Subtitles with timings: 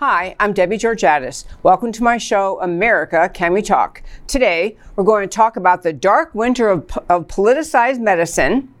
[0.00, 1.44] Hi, I'm Debbie Georgatos.
[1.62, 4.02] Welcome to my show, America Can We Talk?
[4.26, 8.72] Today, we're going to talk about the dark winter of, of politicized medicine.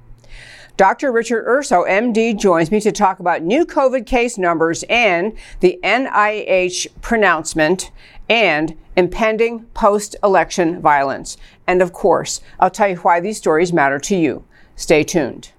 [0.78, 1.12] Dr.
[1.12, 6.86] Richard Urso, MD, joins me to talk about new COVID case numbers and the NIH
[7.02, 7.92] pronouncement
[8.30, 11.36] and impending post election violence.
[11.66, 14.46] And of course, I'll tell you why these stories matter to you.
[14.74, 15.52] Stay tuned.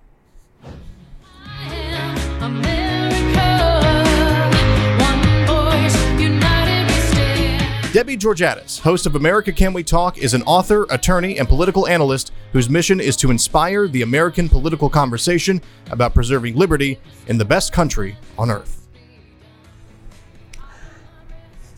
[8.01, 12.31] Debbie Georgatos, host of America Can We Talk, is an author, attorney, and political analyst
[12.51, 17.71] whose mission is to inspire the American political conversation about preserving liberty in the best
[17.71, 18.87] country on earth.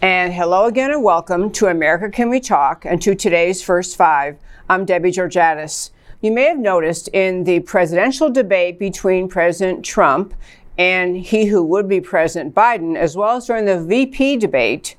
[0.02, 4.38] And hello again, and welcome to America Can We Talk and to today's First Five.
[4.70, 5.90] I'm Debbie Georgatos.
[6.22, 10.34] You may have noticed in the presidential debate between President Trump
[10.78, 14.96] and he who would be President Biden, as well as during the VP debate,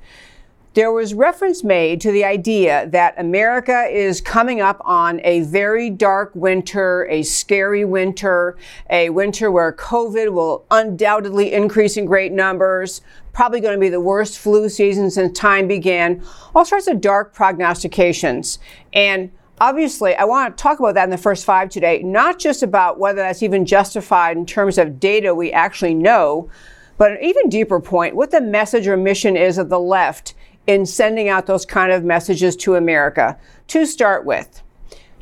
[0.75, 5.89] there was reference made to the idea that America is coming up on a very
[5.89, 8.57] dark winter, a scary winter,
[8.89, 12.99] a winter where COVID will undoubtedly increase in great numbers,
[13.31, 16.21] probably going to be the worst flu season since time began,
[16.53, 18.59] all sorts of dark prognostications.
[18.91, 22.63] And obviously, I want to talk about that in the first five today, not just
[22.63, 26.49] about whether that's even justified in terms of data we actually know,
[26.97, 30.33] but an even deeper point what the message or mission is of the left
[30.67, 33.37] in sending out those kind of messages to America.
[33.67, 34.61] To start with,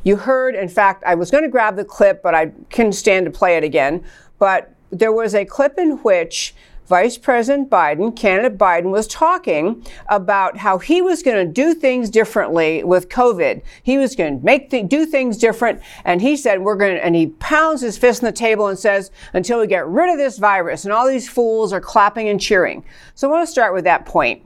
[0.03, 3.25] you heard, in fact, I was going to grab the clip, but I couldn't stand
[3.25, 4.03] to play it again.
[4.39, 6.53] But there was a clip in which
[6.88, 12.09] Vice President Biden, candidate Biden, was talking about how he was going to do things
[12.09, 13.61] differently with COVID.
[13.81, 17.03] He was going to make th- do things different, and he said we're going to.
[17.03, 20.17] And he pounds his fist on the table and says, "Until we get rid of
[20.17, 22.84] this virus." And all these fools are clapping and cheering.
[23.16, 24.46] So I want to start with that point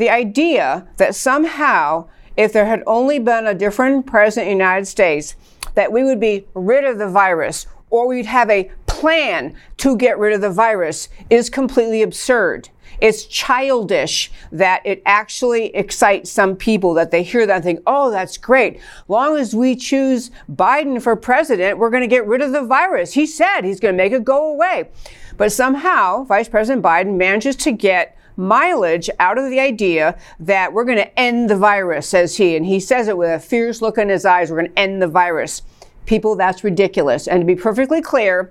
[0.00, 4.86] the idea that somehow, if there had only been a different president in the United
[4.86, 5.36] States,
[5.74, 10.18] that we would be rid of the virus or we'd have a plan to get
[10.18, 12.70] rid of the virus is completely absurd.
[13.02, 18.10] It's childish that it actually excites some people that they hear that and think, oh,
[18.10, 18.80] that's great.
[19.06, 23.12] Long as we choose Biden for president, we're going to get rid of the virus.
[23.12, 24.88] He said he's going to make it go away.
[25.36, 30.84] But somehow, Vice President Biden manages to get mileage out of the idea that we're
[30.84, 32.56] going to end the virus, says he.
[32.56, 34.50] And he says it with a fierce look in his eyes.
[34.50, 35.62] We're going to end the virus.
[36.06, 37.28] People, that's ridiculous.
[37.28, 38.50] And to be perfectly clear,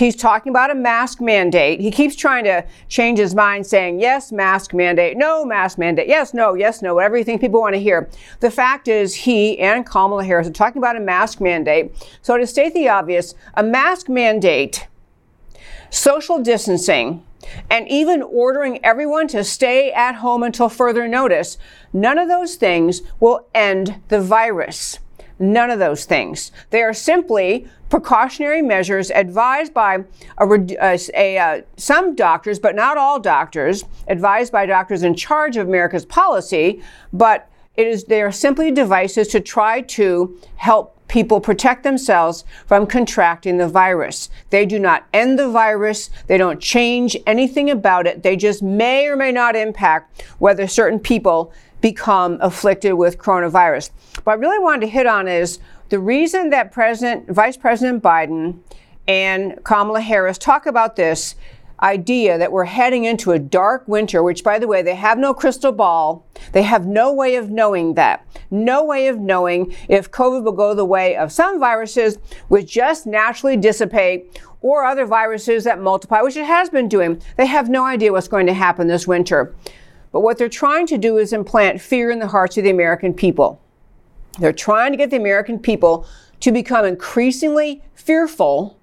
[0.00, 1.80] He's talking about a mask mandate.
[1.80, 6.32] He keeps trying to change his mind, saying, yes, mask mandate, no, mask mandate, yes,
[6.32, 8.08] no, yes, no, whatever you think people want to hear.
[8.38, 11.92] The fact is, he and Kamala Harris are talking about a mask mandate.
[12.22, 14.86] So, to state the obvious, a mask mandate,
[15.90, 17.24] social distancing,
[17.68, 21.58] and even ordering everyone to stay at home until further notice,
[21.92, 24.98] none of those things will end the virus.
[25.38, 26.52] None of those things.
[26.68, 30.04] They are simply precautionary measures advised by
[30.38, 35.56] a, a, a, uh, some doctors, but not all doctors, advised by doctors in charge
[35.56, 41.40] of America's policy, but it is, they are simply devices to try to help people
[41.40, 44.30] protect themselves from contracting the virus.
[44.50, 46.08] They do not end the virus.
[46.28, 48.22] They don't change anything about it.
[48.22, 53.90] They just may or may not impact whether certain people become afflicted with coronavirus.
[54.22, 58.60] What I really wanted to hit on is the reason that President, Vice President Biden
[59.08, 61.34] and Kamala Harris talk about this
[61.82, 65.32] idea that we're heading into a dark winter, which, by the way, they have no
[65.32, 66.26] crystal ball.
[66.52, 68.26] They have no way of knowing that.
[68.50, 72.18] No way of knowing if COVID will go the way of some viruses,
[72.48, 77.22] which just naturally dissipate, or other viruses that multiply, which it has been doing.
[77.36, 79.54] They have no idea what's going to happen this winter.
[80.12, 83.14] But what they're trying to do is implant fear in the hearts of the American
[83.14, 83.62] people.
[84.38, 86.06] They're trying to get the American people
[86.40, 88.79] to become increasingly fearful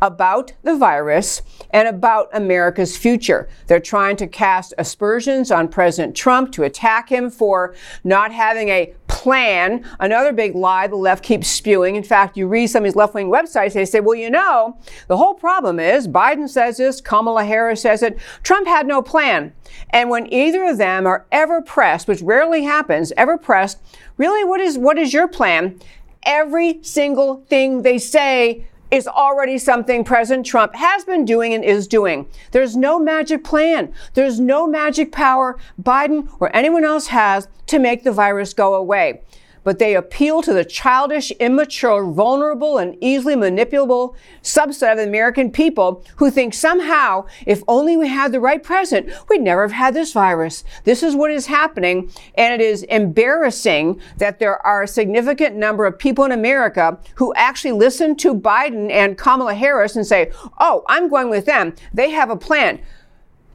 [0.00, 3.48] about the virus and about America's future.
[3.66, 7.74] They're trying to cast aspersions on President Trump to attack him for
[8.04, 9.84] not having a plan.
[9.98, 11.96] Another big lie the left keeps spewing.
[11.96, 14.78] In fact, you read some of these left wing websites, they say, well, you know,
[15.08, 19.52] the whole problem is Biden says this, Kamala Harris says it, Trump had no plan.
[19.90, 23.78] And when either of them are ever pressed, which rarely happens, ever pressed,
[24.16, 25.78] really, what is, what is your plan?
[26.22, 31.86] Every single thing they say is already something President Trump has been doing and is
[31.86, 32.26] doing.
[32.50, 33.92] There's no magic plan.
[34.14, 39.22] There's no magic power Biden or anyone else has to make the virus go away.
[39.64, 45.50] But they appeal to the childish, immature, vulnerable, and easily manipulable subset of the American
[45.50, 49.94] people who think somehow, if only we had the right president, we'd never have had
[49.94, 50.64] this virus.
[50.84, 55.86] This is what is happening, and it is embarrassing that there are a significant number
[55.86, 60.84] of people in America who actually listen to Biden and Kamala Harris and say, oh,
[60.88, 61.74] I'm going with them.
[61.92, 62.80] They have a plan.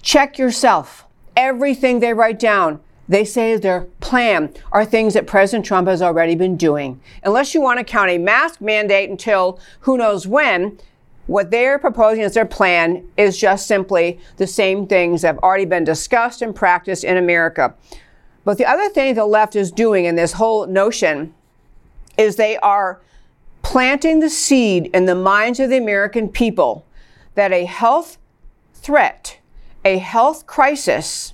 [0.01, 1.05] Check yourself.
[1.35, 6.35] Everything they write down they say their plan are things that President Trump has already
[6.35, 6.99] been doing.
[7.23, 10.79] Unless you want to count a mask mandate until who knows when,
[11.27, 15.65] what they're proposing as their plan is just simply the same things that have already
[15.65, 17.73] been discussed and practiced in America.
[18.43, 21.33] But the other thing the left is doing in this whole notion
[22.17, 23.01] is they are
[23.63, 26.85] planting the seed in the minds of the American people
[27.33, 28.17] that a health
[28.73, 29.39] threat,
[29.83, 31.33] a health crisis,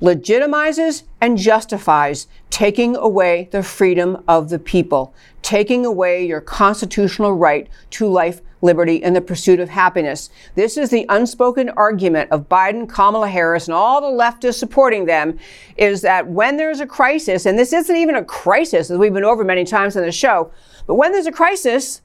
[0.00, 7.68] legitimizes and justifies taking away the freedom of the people, taking away your constitutional right
[7.90, 10.30] to life, liberty, and the pursuit of happiness.
[10.54, 15.38] This is the unspoken argument of Biden, Kamala Harris, and all the leftists supporting them
[15.76, 19.24] is that when there's a crisis, and this isn't even a crisis, as we've been
[19.24, 20.50] over many times on the show,
[20.86, 22.02] but when there's a crisis,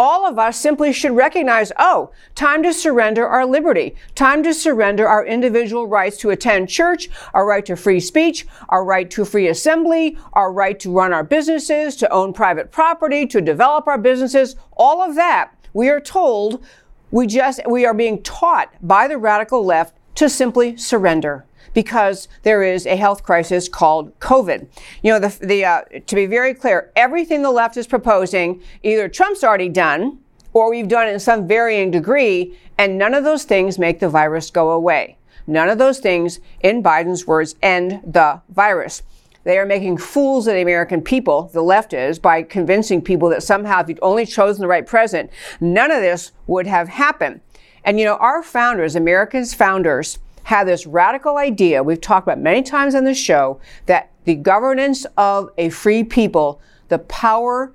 [0.00, 5.06] all of us simply should recognize, oh, time to surrender our liberty, time to surrender
[5.06, 9.46] our individual rights to attend church, our right to free speech, our right to free
[9.48, 14.56] assembly, our right to run our businesses, to own private property, to develop our businesses,
[14.72, 15.52] all of that.
[15.74, 16.64] We are told
[17.10, 21.44] we just, we are being taught by the radical left to simply surrender
[21.74, 24.66] because there is a health crisis called COVID.
[25.02, 29.08] You know, the, the uh, to be very clear, everything the left is proposing, either
[29.08, 30.18] Trump's already done
[30.52, 34.08] or we've done it in some varying degree, and none of those things make the
[34.08, 35.16] virus go away.
[35.46, 39.02] None of those things, in Biden's words, end the virus.
[39.44, 43.42] They are making fools of the American people, the left is, by convincing people that
[43.42, 45.30] somehow if you'd only chosen the right president,
[45.60, 47.40] none of this would have happened.
[47.84, 52.62] And you know, our founders, America's founders, had this radical idea we've talked about many
[52.62, 57.72] times on the show that the governance of a free people, the power,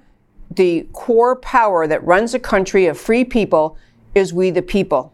[0.52, 3.78] the core power that runs a country of free people
[4.14, 5.12] is we the people.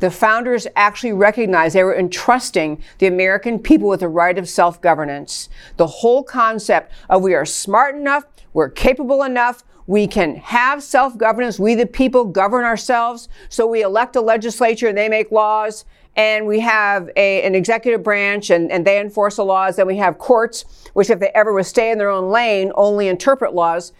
[0.00, 4.80] The founders actually recognized they were entrusting the American people with the right of self
[4.80, 5.48] governance.
[5.76, 8.24] The whole concept of we are smart enough,
[8.54, 11.58] we're capable enough, we can have self governance.
[11.58, 13.28] We, the people, govern ourselves.
[13.48, 15.84] So we elect a legislature and they make laws
[16.16, 19.76] and we have a, an executive branch and, and they enforce the laws.
[19.76, 23.08] Then we have courts, which, if they ever would stay in their own lane, only
[23.08, 23.92] interpret laws.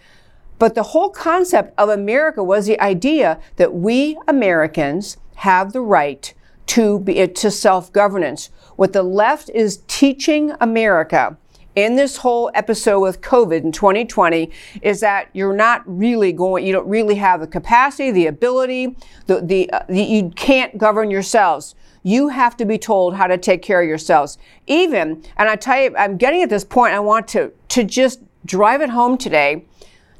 [0.59, 6.33] But the whole concept of America was the idea that we Americans have the right
[6.67, 8.51] to be to self-governance.
[8.75, 11.37] What the left is teaching America
[11.75, 16.73] in this whole episode with COVID in 2020 is that you're not really going, you
[16.73, 18.95] don't really have the capacity, the ability,
[19.27, 21.75] the, the, uh, the you can't govern yourselves.
[22.03, 24.37] You have to be told how to take care of yourselves.
[24.67, 28.21] Even, and I tell you, I'm getting at this point, I want to, to just
[28.45, 29.65] drive it home today.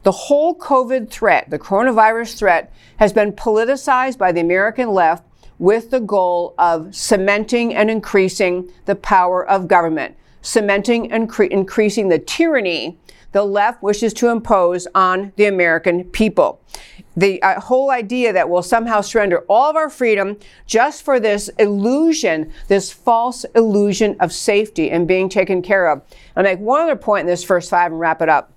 [0.03, 5.23] The whole COVID threat, the coronavirus threat, has been politicized by the American left
[5.59, 12.09] with the goal of cementing and increasing the power of government, cementing and cre- increasing
[12.09, 12.97] the tyranny
[13.31, 16.61] the left wishes to impose on the American people
[17.15, 21.49] the uh, whole idea that we'll somehow surrender all of our freedom just for this
[21.59, 26.01] illusion, this false illusion of safety and being taken care of.
[26.35, 28.53] I'll make one other point in this first five and wrap it up.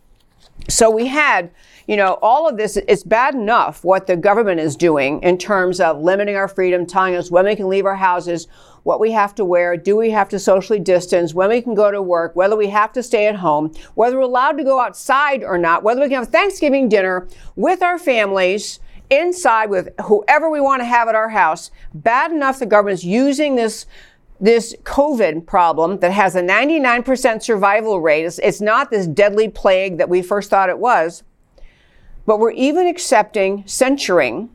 [0.69, 1.51] So we had,
[1.87, 5.81] you know, all of this, it's bad enough what the government is doing in terms
[5.81, 8.47] of limiting our freedom, telling us when we can leave our houses,
[8.85, 11.91] what we have to wear, do we have to socially distance, when we can go
[11.91, 15.43] to work, whether we have to stay at home, whether we're allowed to go outside
[15.43, 17.27] or not, whether we can have Thanksgiving dinner
[17.57, 18.79] with our families
[19.11, 21.71] inside with whoever we want to have at our house.
[21.93, 23.87] Bad enough the government's using this
[24.41, 28.25] this COVID problem that has a 99% survival rate.
[28.25, 31.23] It's, it's not this deadly plague that we first thought it was.
[32.27, 34.51] But we're even accepting censoring,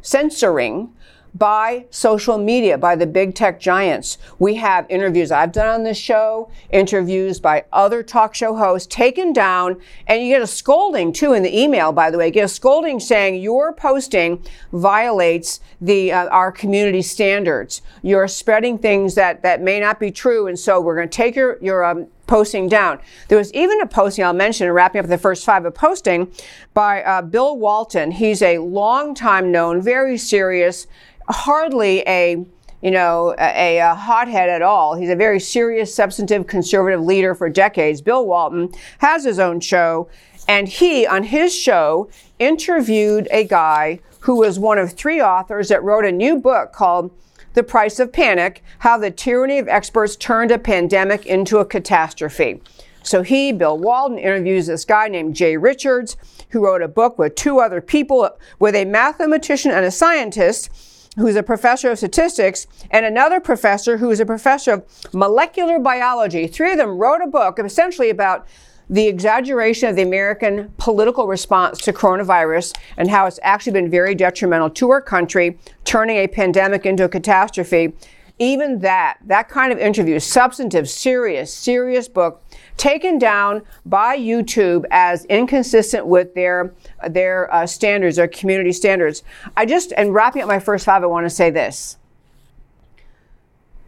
[0.00, 0.94] censoring
[1.34, 4.18] by social media, by the big tech giants.
[4.38, 9.32] We have interviews I've done on this show, interviews by other talk show hosts taken
[9.32, 12.26] down, and you get a scolding too in the email, by the way.
[12.26, 17.82] You get a scolding saying your posting violates the uh, our community standards.
[18.02, 21.34] You're spreading things that, that may not be true, and so we're going to take
[21.34, 23.00] your, your um, posting down.
[23.28, 26.32] There was even a posting I'll mention, wrapping up the first five, a posting
[26.72, 28.12] by uh, Bill Walton.
[28.12, 30.86] He's a long time known, very serious
[31.28, 32.44] hardly a
[32.84, 34.94] you know, a, a, hothead at all.
[34.94, 38.02] He's a very serious, substantive, conservative leader for decades.
[38.02, 40.06] Bill Walton has his own show,
[40.46, 45.82] and he, on his show, interviewed a guy who was one of three authors that
[45.82, 47.10] wrote a new book called
[47.54, 52.60] The Price of Panic How the Tyranny of Experts Turned a Pandemic into a Catastrophe.
[53.02, 56.18] So he, Bill Walton, interviews this guy named Jay Richards,
[56.50, 58.28] who wrote a book with two other people,
[58.58, 60.70] with a mathematician and a scientist
[61.16, 66.46] who's a professor of statistics, and another professor who is a professor of molecular biology.
[66.46, 68.46] Three of them wrote a book essentially about
[68.90, 74.14] the exaggeration of the American political response to coronavirus and how it's actually been very
[74.14, 77.94] detrimental to our country, turning a pandemic into a catastrophe.
[78.38, 82.42] Even that, that kind of interview, substantive, serious, serious book,
[82.76, 86.72] taken down by YouTube as inconsistent with their
[87.08, 89.22] their uh, standards, their community standards.
[89.56, 91.96] I just, and wrapping up my first five, I want to say this.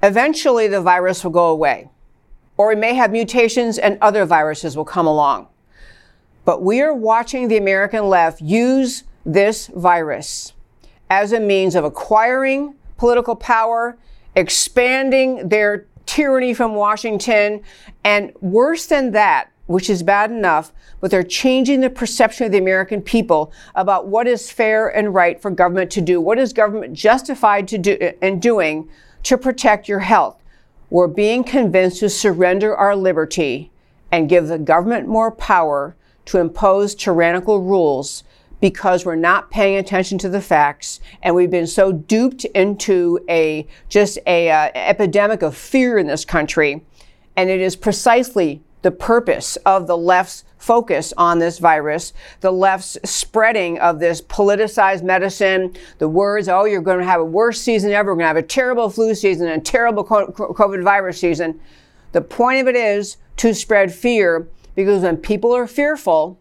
[0.02, 1.88] Eventually, the virus will go away
[2.56, 5.48] or we may have mutations and other viruses will come along.
[6.44, 10.52] But we are watching the American left use this virus
[11.10, 13.98] as a means of acquiring political power,
[14.34, 17.62] expanding their tyranny from Washington,
[18.04, 22.58] and worse than that, which is bad enough, but they're changing the perception of the
[22.58, 26.20] American people about what is fair and right for government to do.
[26.20, 28.88] What is government justified to do uh, and doing
[29.24, 30.42] to protect your health?
[30.88, 33.72] We're being convinced to surrender our liberty
[34.12, 35.96] and give the government more power
[36.26, 38.22] to impose tyrannical rules
[38.66, 43.64] because we're not paying attention to the facts and we've been so duped into a
[43.88, 46.84] just a uh, epidemic of fear in this country
[47.36, 52.98] and it is precisely the purpose of the left's focus on this virus, the left's
[53.04, 57.92] spreading of this politicized medicine, the words, oh, you're going to have a worst season
[57.92, 61.60] ever, we're going to have a terrible flu season and a terrible COVID virus season.
[62.10, 66.40] The point of it is to spread fear because when people are fearful,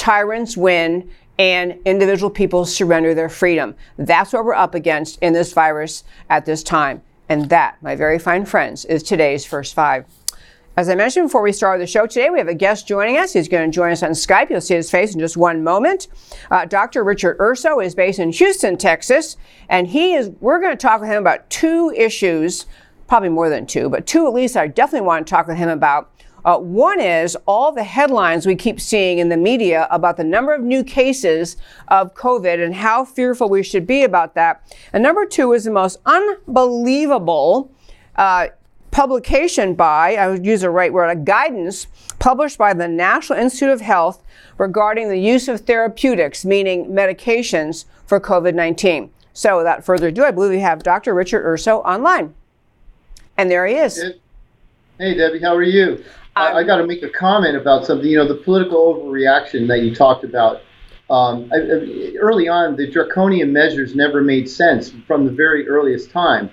[0.00, 1.10] tyrants win
[1.40, 3.74] and individual people surrender their freedom.
[3.96, 7.00] That's what we're up against in this virus at this time.
[7.30, 10.04] And that, my very fine friends, is today's first five.
[10.76, 13.32] As I mentioned before we started the show today, we have a guest joining us.
[13.32, 14.50] He's going to join us on Skype.
[14.50, 16.08] You'll see his face in just one moment.
[16.50, 17.02] Uh, Dr.
[17.02, 19.38] Richard Urso is based in Houston, Texas,
[19.70, 20.28] and he is.
[20.40, 22.66] We're going to talk with him about two issues,
[23.08, 24.58] probably more than two, but two at least.
[24.58, 26.10] I definitely want to talk with him about.
[26.44, 30.54] Uh, one is all the headlines we keep seeing in the media about the number
[30.54, 31.56] of new cases
[31.88, 34.62] of COVID and how fearful we should be about that.
[34.92, 37.70] And number two is the most unbelievable.
[38.16, 38.48] Uh,
[38.90, 41.86] publication by, I would use the right word, a guidance
[42.18, 44.22] published by the National Institute of Health
[44.58, 49.10] regarding the use of therapeutics, meaning medications for COVID 19.
[49.32, 51.14] So, without further ado, I believe we have Dr.
[51.14, 52.34] Richard Urso online.
[53.38, 54.02] And there he is.
[54.98, 56.04] Hey, Debbie, how are you?
[56.40, 58.08] Um, I, I got to make a comment about something.
[58.08, 60.62] You know, the political overreaction that you talked about.
[61.08, 66.10] Um, I, I, early on, the draconian measures never made sense from the very earliest
[66.10, 66.50] time.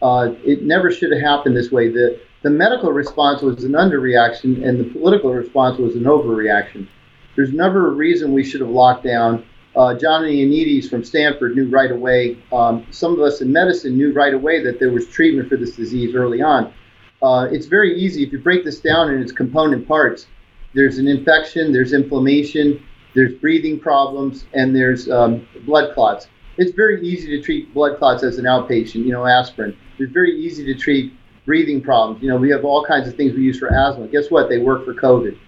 [0.00, 1.88] Uh, it never should have happened this way.
[1.90, 6.88] The, the medical response was an underreaction, and the political response was an overreaction.
[7.36, 9.44] There's never a reason we should have locked down.
[9.76, 12.38] Uh, John Ioannidis from Stanford knew right away.
[12.52, 15.76] Um, some of us in medicine knew right away that there was treatment for this
[15.76, 16.72] disease early on.
[17.22, 20.26] Uh, it's very easy if you break this down in its component parts.
[20.74, 22.82] There's an infection, there's inflammation,
[23.14, 26.28] there's breathing problems, and there's um, blood clots.
[26.58, 29.76] It's very easy to treat blood clots as an outpatient, you know, aspirin.
[29.98, 31.12] It's very easy to treat
[31.46, 32.22] breathing problems.
[32.22, 34.06] You know, we have all kinds of things we use for asthma.
[34.08, 34.48] Guess what?
[34.48, 35.38] They work for COVID,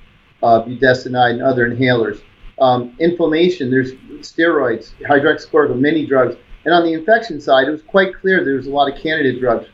[0.43, 2.23] uh, budesonide and other inhalers.
[2.61, 6.37] Um, inflammation, there's steroids, hydroxychloroquine, many drugs.
[6.65, 9.41] And on the infection side, it was quite clear there was a lot of candidate
[9.41, 9.67] drugs.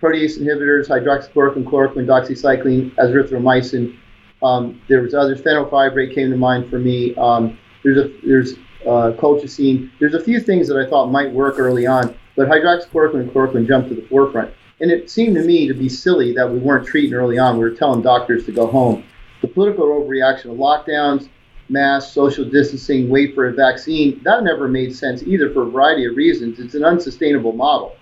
[0.00, 3.96] Protease inhibitors, hydroxychloroquine, chloroquine, doxycycline, azithromycin.
[4.42, 5.42] Um, there was others.
[5.42, 7.14] Fenofibrate came to mind for me.
[7.16, 8.54] Um, there's a there's
[8.86, 9.90] uh, colchicine.
[10.00, 12.16] There's a few things that I thought might work early on.
[12.36, 14.54] But hydroxychloroquine and chloroquine jumped to the forefront.
[14.80, 17.58] And it seemed to me to be silly that we weren't treating early on.
[17.58, 19.04] We were telling doctors to go home.
[19.42, 21.28] The political overreaction of lockdowns,
[21.68, 26.06] masks, social distancing, wait for a vaccine, that never made sense either for a variety
[26.06, 26.58] of reasons.
[26.58, 27.96] It's an unsustainable model.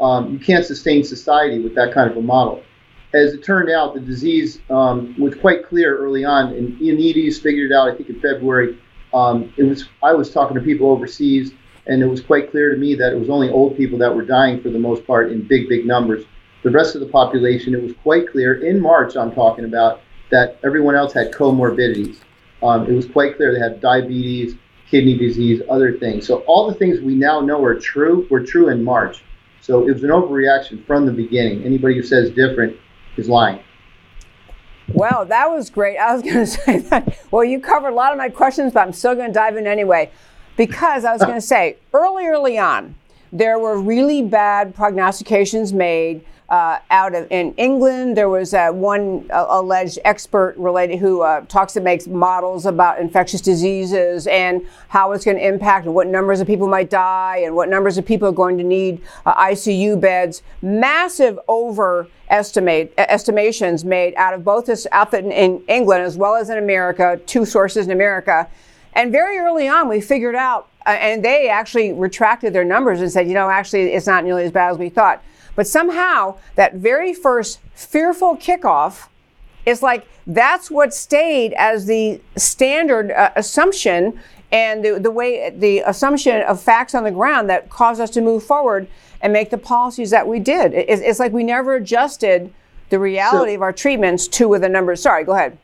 [0.00, 2.62] Um, you can't sustain society with that kind of a model.
[3.14, 7.70] As it turned out, the disease um, was quite clear early on, and Ioannidis figured
[7.70, 8.78] it out, I think, in February.
[9.14, 11.52] Um, it was I was talking to people overseas
[11.88, 14.22] and it was quite clear to me that it was only old people that were
[14.22, 16.24] dying for the most part in big, big numbers.
[16.62, 20.58] The rest of the population, it was quite clear in March, I'm talking about, that
[20.62, 22.18] everyone else had comorbidities.
[22.62, 24.56] Um, it was quite clear they had diabetes,
[24.90, 26.26] kidney disease, other things.
[26.26, 29.22] So all the things we now know are true were true in March.
[29.60, 31.64] So it was an overreaction from the beginning.
[31.64, 32.76] Anybody who says different
[33.16, 33.60] is lying.
[34.94, 35.98] Well, that was great.
[35.98, 37.18] I was going to say that.
[37.30, 39.66] Well, you covered a lot of my questions, but I'm still going to dive in
[39.66, 40.10] anyway.
[40.56, 42.96] Because I was going to say, early, early on,
[43.30, 48.16] there were really bad prognostications made uh, out of in England.
[48.16, 52.98] There was uh, one uh, alleged expert related who uh, talks and makes models about
[52.98, 57.42] infectious diseases and how it's going to impact and what numbers of people might die
[57.44, 60.42] and what numbers of people are going to need uh, ICU beds.
[60.62, 66.48] Massive overestimate estimations made out of both this outfit in, in England as well as
[66.48, 67.20] in America.
[67.26, 68.48] Two sources in America.
[68.94, 73.12] And very early on, we figured out, uh, and they actually retracted their numbers and
[73.12, 75.22] said, you know, actually, it's not nearly as bad as we thought.
[75.58, 79.08] But somehow, that very first fearful kickoff
[79.66, 84.20] is like that's what stayed as the standard uh, assumption
[84.52, 88.20] and the, the way the assumption of facts on the ground that caused us to
[88.20, 88.86] move forward
[89.20, 90.74] and make the policies that we did.
[90.74, 92.54] It, it's like we never adjusted
[92.90, 95.02] the reality so, of our treatments to with the numbers.
[95.02, 95.58] Sorry, go ahead.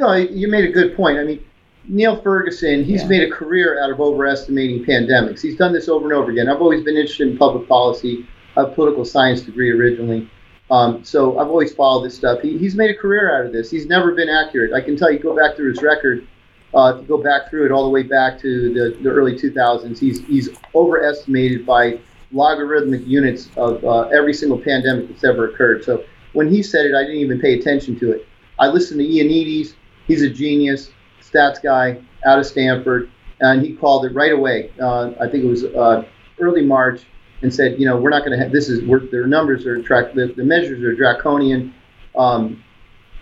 [0.00, 1.16] No, you made a good point.
[1.16, 1.44] I mean,
[1.84, 3.08] Neil Ferguson, he's yeah.
[3.08, 5.40] made a career out of overestimating pandemics.
[5.42, 6.48] He's done this over and over again.
[6.48, 10.30] I've always been interested in public policy a political science degree originally.
[10.70, 12.40] Um, so I've always followed this stuff.
[12.40, 13.70] He, he's made a career out of this.
[13.70, 14.72] He's never been accurate.
[14.72, 16.26] I can tell you, go back through his record.
[16.74, 20.26] Uh, go back through it all the way back to the, the early 2000s, he's,
[20.26, 21.98] he's overestimated by
[22.32, 25.84] logarithmic units of uh, every single pandemic that's ever occurred.
[25.84, 28.26] So when he said it, I didn't even pay attention to it.
[28.58, 29.74] I listened to Ioannidis.
[30.06, 30.90] He's a genius,
[31.22, 33.10] stats guy out of Stanford,
[33.40, 34.70] and he called it right away.
[34.80, 36.04] Uh, I think it was uh,
[36.40, 37.02] early March
[37.42, 40.14] and said, you know, we're not going to have this is their numbers are track
[40.14, 41.74] the, the measures are draconian,
[42.16, 42.62] um,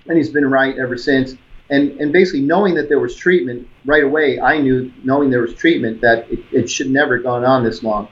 [0.07, 1.35] and he's been right ever since.
[1.71, 5.55] And and basically knowing that there was treatment right away, I knew knowing there was
[5.55, 8.09] treatment that it, it should never have gone on this long.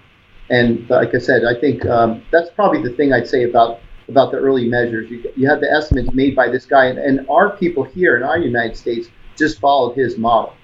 [0.51, 4.33] And like I said, I think um, that's probably the thing I'd say about about
[4.33, 5.11] the early measures.
[5.11, 8.23] You, you had the estimates made by this guy, and, and our people here in
[8.23, 10.55] our United States just followed his model.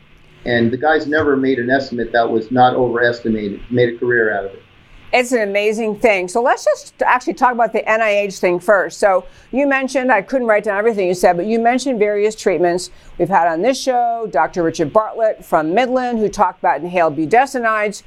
[0.44, 4.46] And the guy's never made an estimate that was not overestimated, made a career out
[4.46, 4.62] of it.
[5.10, 6.28] It's an amazing thing.
[6.28, 8.98] So let's just actually talk about the NIH thing first.
[8.98, 12.90] So you mentioned, I couldn't write down everything you said, but you mentioned various treatments
[13.16, 14.28] we've had on this show.
[14.30, 14.62] Dr.
[14.62, 18.02] Richard Bartlett from Midland, who talked about inhaled budesonides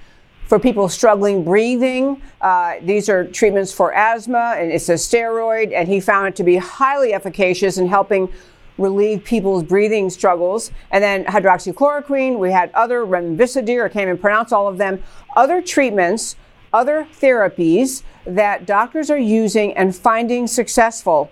[0.46, 2.22] for people struggling breathing.
[2.40, 6.44] Uh, these are treatments for asthma, and it's a steroid, and he found it to
[6.44, 8.32] be highly efficacious in helping
[8.78, 10.72] relieve people's breathing struggles.
[10.92, 15.02] And then hydroxychloroquine, we had other remdesivir, I can't even pronounce all of them,
[15.36, 16.36] other treatments
[16.74, 21.32] other therapies that doctors are using and finding successful.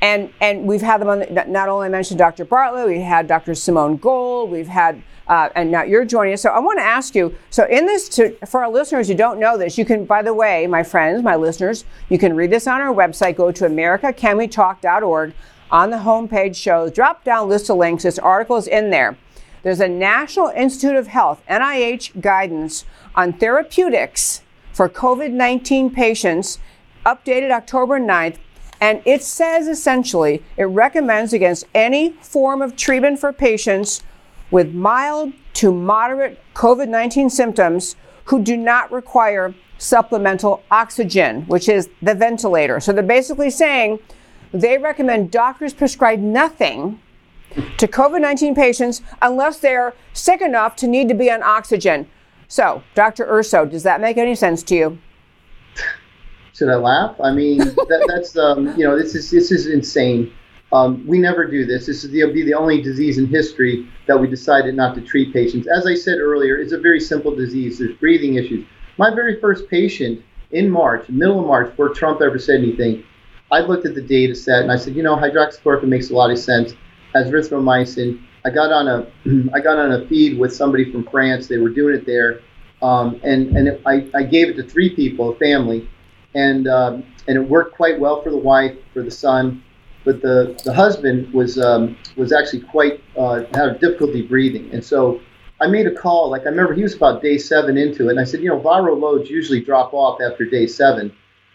[0.00, 2.44] And, and we've had them on, the, not only I mentioned Dr.
[2.44, 3.54] Bartlett, we had Dr.
[3.54, 6.42] Simone Gold, we've had, uh, and now you're joining us.
[6.42, 9.40] So I want to ask you, so in this, to, for our listeners who don't
[9.40, 12.68] know this, you can, by the way, my friends, my listeners, you can read this
[12.68, 13.36] on our website.
[13.36, 15.34] Go to americacanwetalk.org.
[15.70, 18.04] On the homepage shows drop down list of links.
[18.04, 19.18] This article is in there.
[19.62, 24.40] There's a National Institute of Health, NIH guidance on therapeutics
[24.78, 26.60] for COVID 19 patients,
[27.04, 28.36] updated October 9th.
[28.80, 34.04] And it says essentially it recommends against any form of treatment for patients
[34.52, 41.88] with mild to moderate COVID 19 symptoms who do not require supplemental oxygen, which is
[42.00, 42.78] the ventilator.
[42.78, 43.98] So they're basically saying
[44.52, 47.00] they recommend doctors prescribe nothing
[47.78, 52.06] to COVID 19 patients unless they're sick enough to need to be on oxygen.
[52.48, 53.26] So, Dr.
[53.30, 54.98] Urso, does that make any sense to you?
[56.54, 57.14] Should I laugh?
[57.20, 60.32] I mean, that, that's um, you know, this is this is insane.
[60.72, 61.86] Um, we never do this.
[61.86, 65.32] This is the, be the only disease in history that we decided not to treat
[65.32, 65.66] patients.
[65.66, 67.78] As I said earlier, it's a very simple disease.
[67.78, 68.66] There's breathing issues.
[68.98, 73.04] My very first patient in March, middle of March, before Trump ever said anything,
[73.50, 76.30] I looked at the data set and I said, you know, hydroxychloroquine makes a lot
[76.30, 76.74] of sense.
[77.14, 79.06] Azithromycin, I got on a
[79.54, 81.46] I got on a feed with somebody from France.
[81.48, 82.40] They were doing it there,
[82.82, 85.88] um, and and it, I, I gave it to three people, a family,
[86.34, 89.62] and um, and it worked quite well for the wife, for the son,
[90.04, 95.20] but the the husband was um, was actually quite uh, had difficulty breathing, and so
[95.60, 96.30] I made a call.
[96.30, 98.60] Like I remember he was about day seven into it, and I said, you know,
[98.60, 101.12] viral loads usually drop off after day seven.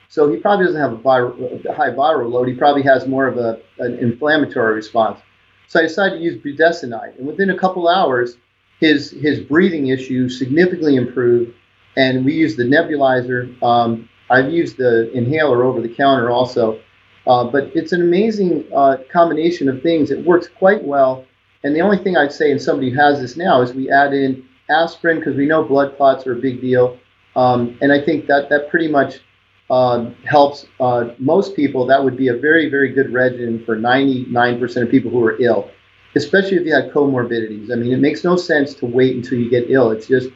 [0.10, 2.48] So he probably doesn't have a, viral, a high viral load.
[2.48, 5.20] He probably has more of a, an inflammatory response.
[5.68, 8.38] So I decided to use budesonide, and within a couple hours,
[8.80, 11.54] his his breathing issue significantly improved.
[11.96, 13.62] And we used the nebulizer.
[13.62, 16.80] Um, I've used the inhaler over the counter also,
[17.28, 20.10] uh, but it's an amazing uh, combination of things.
[20.12, 21.26] It works quite well.
[21.64, 24.14] And the only thing I'd say in somebody who has this now is we add
[24.14, 26.98] in aspirin because we know blood clots are a big deal.
[27.36, 29.22] Um, and I think that that pretty much
[29.70, 34.84] um, helps uh, most people, that would be a very, very good regimen for 99%
[34.84, 35.70] of people who are ill,
[36.16, 37.72] especially if you had comorbidities.
[37.72, 39.92] I mean, it makes no sense to wait until you get ill.
[39.92, 40.30] It's just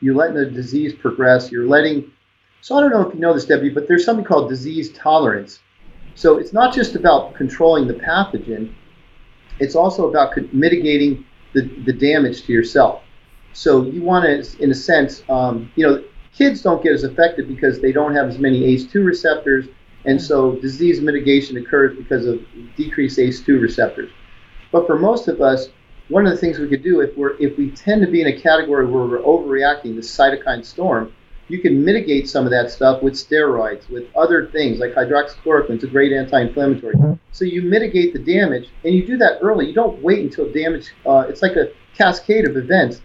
[0.00, 1.52] you're letting the disease progress.
[1.52, 2.10] You're letting.
[2.62, 5.60] So I don't know if you know this, Debbie, but there's something called disease tolerance.
[6.14, 8.74] So it's not just about controlling the pathogen,
[9.58, 13.02] it's also about mitigating the, the damage to yourself.
[13.52, 17.48] So you want to, in a sense, um, you know, kids don't get as affected
[17.48, 19.66] because they don't have as many ACE2 receptors,
[20.04, 22.40] and so disease mitigation occurs because of
[22.76, 24.10] decreased ACE2 receptors.
[24.72, 25.68] But for most of us,
[26.08, 28.26] one of the things we could do if we're if we tend to be in
[28.26, 31.12] a category where we're overreacting, the cytokine storm,
[31.48, 35.70] you can mitigate some of that stuff with steroids, with other things like hydroxychloroquine.
[35.70, 36.94] It's a great anti-inflammatory.
[37.32, 39.66] So you mitigate the damage, and you do that early.
[39.66, 40.92] You don't wait until damage.
[41.06, 43.02] Uh, it's like a cascade of events,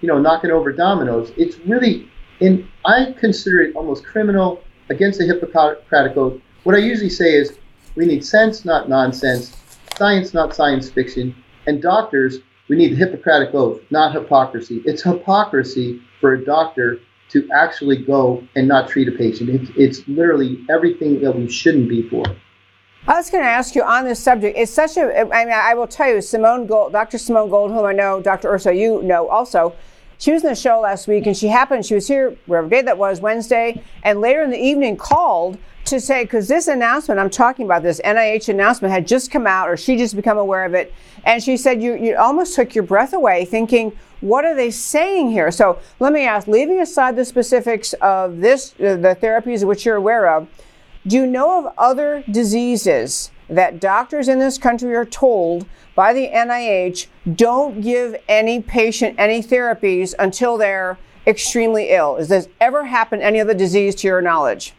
[0.00, 1.32] you know, knocking over dominoes.
[1.36, 6.40] It's really in I consider it almost criminal against the Hippocratic Oath.
[6.64, 7.58] What I usually say is
[7.94, 9.56] we need sense, not nonsense,
[9.96, 11.34] science, not science fiction,
[11.66, 14.82] and doctors, we need the Hippocratic Oath, not hypocrisy.
[14.84, 19.50] It's hypocrisy for a doctor to actually go and not treat a patient.
[19.50, 22.24] It's, it's literally everything that we shouldn't be for.
[23.06, 24.58] I was going to ask you on this subject.
[24.58, 25.20] It's such a.
[25.34, 27.16] I mean, I will tell you, Simone Gold, Dr.
[27.16, 28.52] Simone Gold, whom I know, Dr.
[28.52, 29.74] Urso, you know also.
[30.18, 32.82] She was in the show last week and she happened, she was here whatever day
[32.82, 37.30] that was, Wednesday, and later in the evening called to say, because this announcement, I'm
[37.30, 40.74] talking about this NIH announcement had just come out, or she just become aware of
[40.74, 40.92] it.
[41.24, 45.30] And she said, you, you almost took your breath away thinking, what are they saying
[45.30, 45.50] here?
[45.52, 49.96] So let me ask, leaving aside the specifics of this, uh, the therapies which you're
[49.96, 50.48] aware of,
[51.06, 56.28] do you know of other diseases that doctors in this country are told by the
[56.28, 62.16] NIH don't give any patient any therapies until they're extremely ill.
[62.16, 64.74] Has this ever happened, any other disease to your knowledge?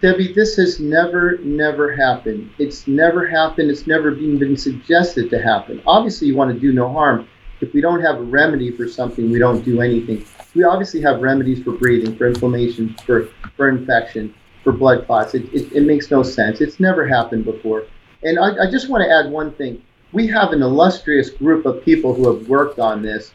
[0.00, 2.50] Debbie, this has never, never happened.
[2.58, 3.70] It's never happened.
[3.70, 5.82] It's never even been suggested to happen.
[5.86, 7.28] Obviously, you want to do no harm.
[7.60, 10.24] If we don't have a remedy for something, we don't do anything.
[10.54, 15.34] We obviously have remedies for breathing, for inflammation, for, for infection, for blood clots.
[15.34, 16.60] It, it, it makes no sense.
[16.60, 17.86] It's never happened before.
[18.22, 19.82] And I, I just want to add one thing.
[20.12, 23.32] We have an illustrious group of people who have worked on this.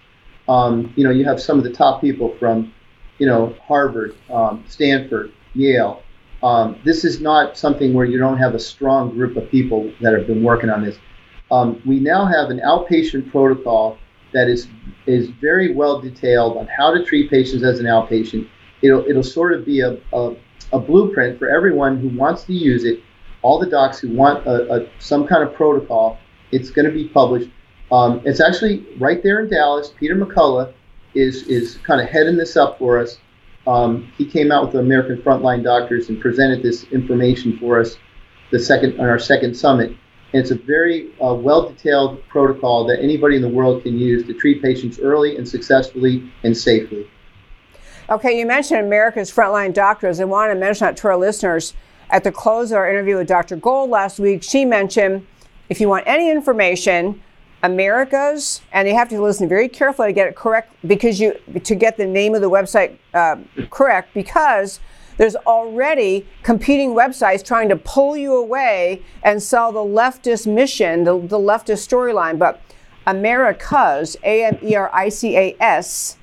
[0.49, 2.73] Um, you know, you have some of the top people from,
[3.17, 6.03] you know, Harvard, um, Stanford, Yale.
[6.41, 10.13] Um, this is not something where you don't have a strong group of people that
[10.13, 10.97] have been working on this.
[11.51, 13.97] Um, we now have an outpatient protocol
[14.33, 14.67] that is
[15.05, 18.49] is very well detailed on how to treat patients as an outpatient.
[18.81, 20.35] It'll it'll sort of be a, a,
[20.73, 23.01] a blueprint for everyone who wants to use it
[23.43, 26.17] all the docs who want a, a some kind of protocol.
[26.51, 27.49] It's going to be published.
[27.91, 29.91] Um, it's actually right there in Dallas.
[29.99, 30.73] Peter McCullough
[31.13, 33.19] is is kind of heading this up for us.
[33.67, 37.97] Um, he came out with the American Frontline Doctors and presented this information for us
[38.51, 39.89] the second on our second summit.
[40.33, 44.25] And it's a very uh, well detailed protocol that anybody in the world can use
[44.27, 47.07] to treat patients early and successfully and safely.
[48.09, 50.19] Okay, you mentioned America's Frontline Doctors.
[50.19, 51.73] I want to mention that to our listeners.
[52.13, 53.55] At the close of our interview with Dr.
[53.55, 55.25] Gold last week, she mentioned
[55.67, 57.23] if you want any information,
[57.63, 61.73] America's, and you have to listen very carefully to get it correct because you to
[61.73, 63.37] get the name of the website uh,
[63.71, 64.79] correct because
[65.17, 71.19] there's already competing websites trying to pull you away and sell the leftist mission, the,
[71.19, 72.37] the leftist storyline.
[72.37, 72.61] But
[73.07, 76.17] America's, A M E R I C A S,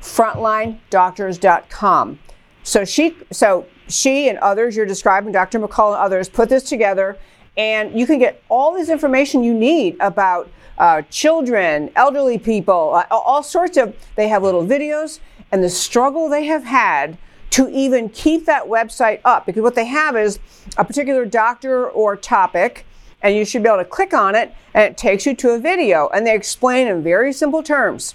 [0.00, 2.18] frontlinedoctors.com.
[2.64, 5.58] So she, so she and others you're describing, Dr.
[5.60, 7.16] McCall and others, put this together,
[7.56, 13.06] and you can get all this information you need about uh, children, elderly people, uh,
[13.10, 13.96] all sorts of.
[14.14, 15.20] They have little videos
[15.50, 17.16] and the struggle they have had
[17.50, 20.38] to even keep that website up because what they have is
[20.76, 22.84] a particular doctor or topic
[23.22, 25.58] and you should be able to click on it and it takes you to a
[25.58, 28.14] video and they explain in very simple terms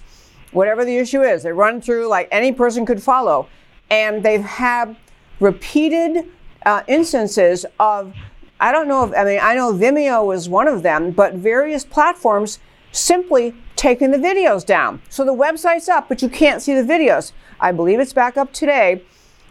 [0.52, 3.48] whatever the issue is they run through like any person could follow
[3.90, 4.94] and they've had
[5.42, 6.28] repeated
[6.64, 8.14] uh, instances of,
[8.60, 11.84] I don't know if, I mean, I know Vimeo was one of them, but various
[11.84, 12.60] platforms
[12.92, 15.02] simply taking the videos down.
[15.10, 17.32] So the website's up, but you can't see the videos.
[17.58, 19.02] I believe it's back up today.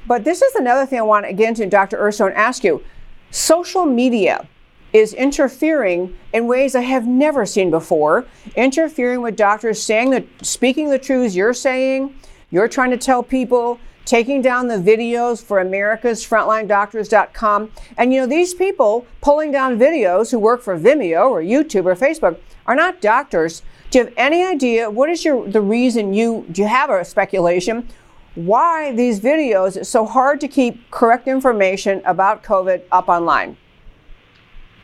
[0.08, 1.98] But this is another thing I want to get into, Dr.
[1.98, 2.84] Urso, and ask you.
[3.30, 4.48] Social media
[4.94, 8.26] is interfering in ways I have never seen before,
[8.56, 12.16] interfering with doctors saying that, speaking the truths you're saying,
[12.50, 17.72] you're trying to tell people taking down the videos for America's frontlinedoctors.com.
[17.98, 21.96] And you know, these people pulling down videos who work for Vimeo or YouTube or
[21.96, 23.62] Facebook are not doctors.
[23.90, 27.04] Do you have any idea what is your the reason you do you have a
[27.04, 27.88] speculation
[28.36, 33.58] why these videos it's so hard to keep correct information about COVID up online.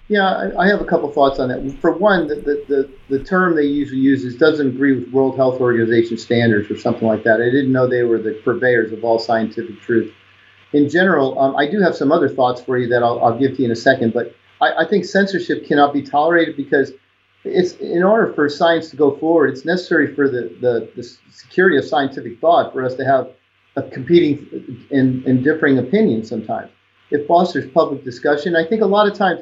[0.10, 1.80] Yeah, I, have a couple thoughts on that.
[1.82, 2.64] For one, the, the,
[3.10, 6.78] the, the, term they usually use is doesn't agree with World Health Organization standards or
[6.78, 7.42] something like that.
[7.42, 10.14] I didn't know they were the purveyors of all scientific truth.
[10.72, 13.56] In general, um, I do have some other thoughts for you that I'll, I'll give
[13.56, 16.94] to you in a second, but I, I think censorship cannot be tolerated because
[17.44, 21.78] it's in order for science to go forward, it's necessary for the, the, the security
[21.78, 23.30] of scientific thought for us to have
[23.76, 26.72] a competing and, and differing opinions sometimes.
[27.12, 28.56] It fosters public discussion.
[28.56, 29.42] I think a lot of times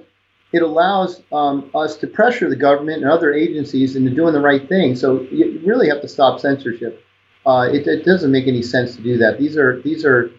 [0.55, 4.69] it allows um, us to pressure the government and other agencies into doing the right
[4.69, 4.95] thing.
[4.95, 7.03] So you really have to stop censorship.
[7.45, 9.37] Uh, it, it, doesn't make any sense to do that.
[9.37, 10.31] These are these are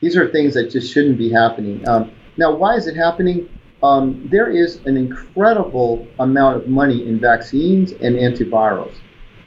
[0.00, 1.86] these are things that just shouldn't be happening.
[1.86, 3.46] Um, now, why is it happening?
[3.82, 8.94] Um, there is an incredible amount of money in vaccines and antivirals.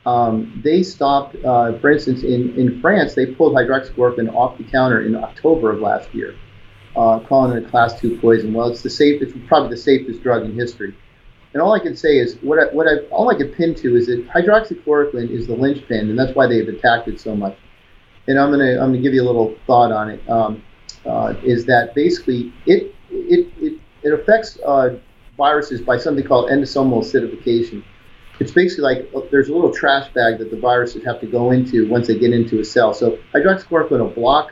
[0.05, 5.01] Um, they stopped, uh, for instance, in, in France, they pulled hydroxychloroquine off the counter
[5.01, 6.35] in October of last year
[6.95, 8.53] uh, calling it a class two poison.
[8.53, 10.95] Well, it's the safe, it's probably the safest drug in history.
[11.53, 13.95] And all I can say is what I, what I all I can pin to
[13.97, 17.57] is that hydroxychloroquine is the linchpin, and that's why they've attacked it so much.
[18.27, 20.29] And I'm gonna I'm gonna give you a little thought on it.
[20.29, 20.63] Um,
[21.05, 24.97] uh, is that basically it it it, it affects uh,
[25.35, 27.83] viruses by something called endosomal acidification.
[28.39, 31.51] It's basically like uh, there's a little trash bag that the viruses have to go
[31.51, 32.93] into once they get into a cell.
[32.93, 34.51] So hydroxychloroquine will block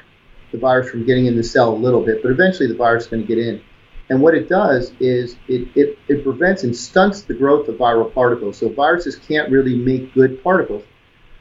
[0.52, 3.10] the virus from getting in the cell a little bit, but eventually the virus is
[3.10, 3.62] going to get in.
[4.10, 8.12] And what it does is it, it, it prevents and stunts the growth of viral
[8.12, 8.58] particles.
[8.58, 10.84] So viruses can't really make good particles.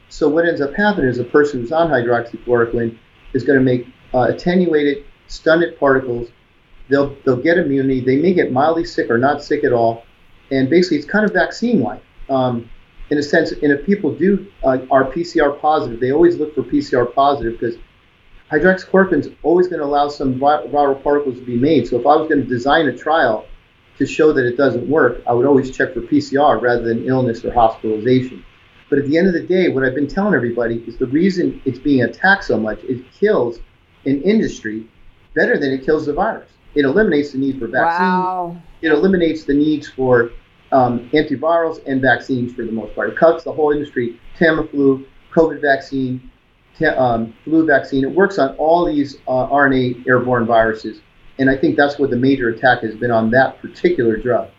[0.09, 2.97] So what ends up happening is a person who's on hydroxychloroquine
[3.33, 6.29] is going to make uh, attenuated, stunted particles.
[6.89, 8.01] They'll, they'll get immunity.
[8.01, 10.03] They may get mildly sick or not sick at all.
[10.51, 12.01] And basically, it's kind of vaccine-like.
[12.29, 12.69] Um,
[13.09, 16.61] in a sense, and if people do uh, are PCR positive, they always look for
[16.61, 17.75] PCR positive because
[18.51, 21.87] hydroxychloroquine is always going to allow some viral particles to be made.
[21.87, 23.45] So if I was going to design a trial
[23.97, 27.43] to show that it doesn't work, I would always check for PCR rather than illness
[27.45, 28.43] or hospitalization.
[28.89, 31.61] But at the end of the day, what I've been telling everybody is the reason
[31.65, 33.59] it's being attacked so much, it kills
[34.05, 34.87] an industry
[35.35, 36.49] better than it kills the virus.
[36.73, 37.99] It eliminates the need for vaccines.
[37.99, 38.61] Wow.
[38.81, 40.31] It eliminates the needs for
[40.71, 43.09] um, antivirals and vaccines for the most part.
[43.09, 44.19] It cuts the whole industry.
[44.39, 46.28] Tamiflu, COVID vaccine,
[46.87, 48.03] um, flu vaccine.
[48.03, 51.01] It works on all these uh, RNA airborne viruses.
[51.37, 54.49] And I think that's what the major attack has been on that particular drug.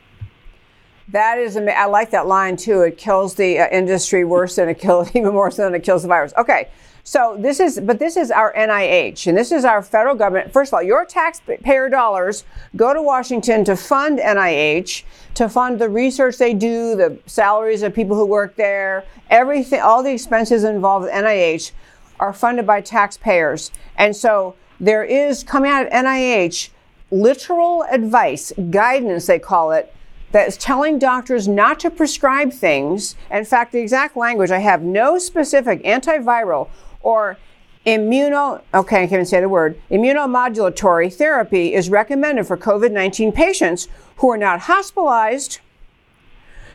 [1.08, 2.82] That is, I like that line too.
[2.82, 6.02] It kills the uh, industry worse than it kills, even more so than it kills
[6.02, 6.32] the virus.
[6.38, 6.68] Okay,
[7.02, 10.52] so this is, but this is our NIH, and this is our federal government.
[10.52, 12.44] First of all, your taxpayer dollars
[12.76, 15.02] go to Washington to fund NIH,
[15.34, 20.02] to fund the research they do, the salaries of people who work there, everything, all
[20.02, 21.72] the expenses involved with NIH
[22.20, 23.72] are funded by taxpayers.
[23.96, 26.70] And so there is coming out of NIH
[27.10, 29.92] literal advice, guidance, they call it,
[30.32, 33.16] that is telling doctors not to prescribe things.
[33.30, 36.68] In fact, the exact language I have no specific antiviral
[37.02, 37.36] or
[37.86, 43.88] immuno okay, I can't even say the word immunomodulatory therapy is recommended for COVID-19 patients
[44.16, 45.60] who are not hospitalized.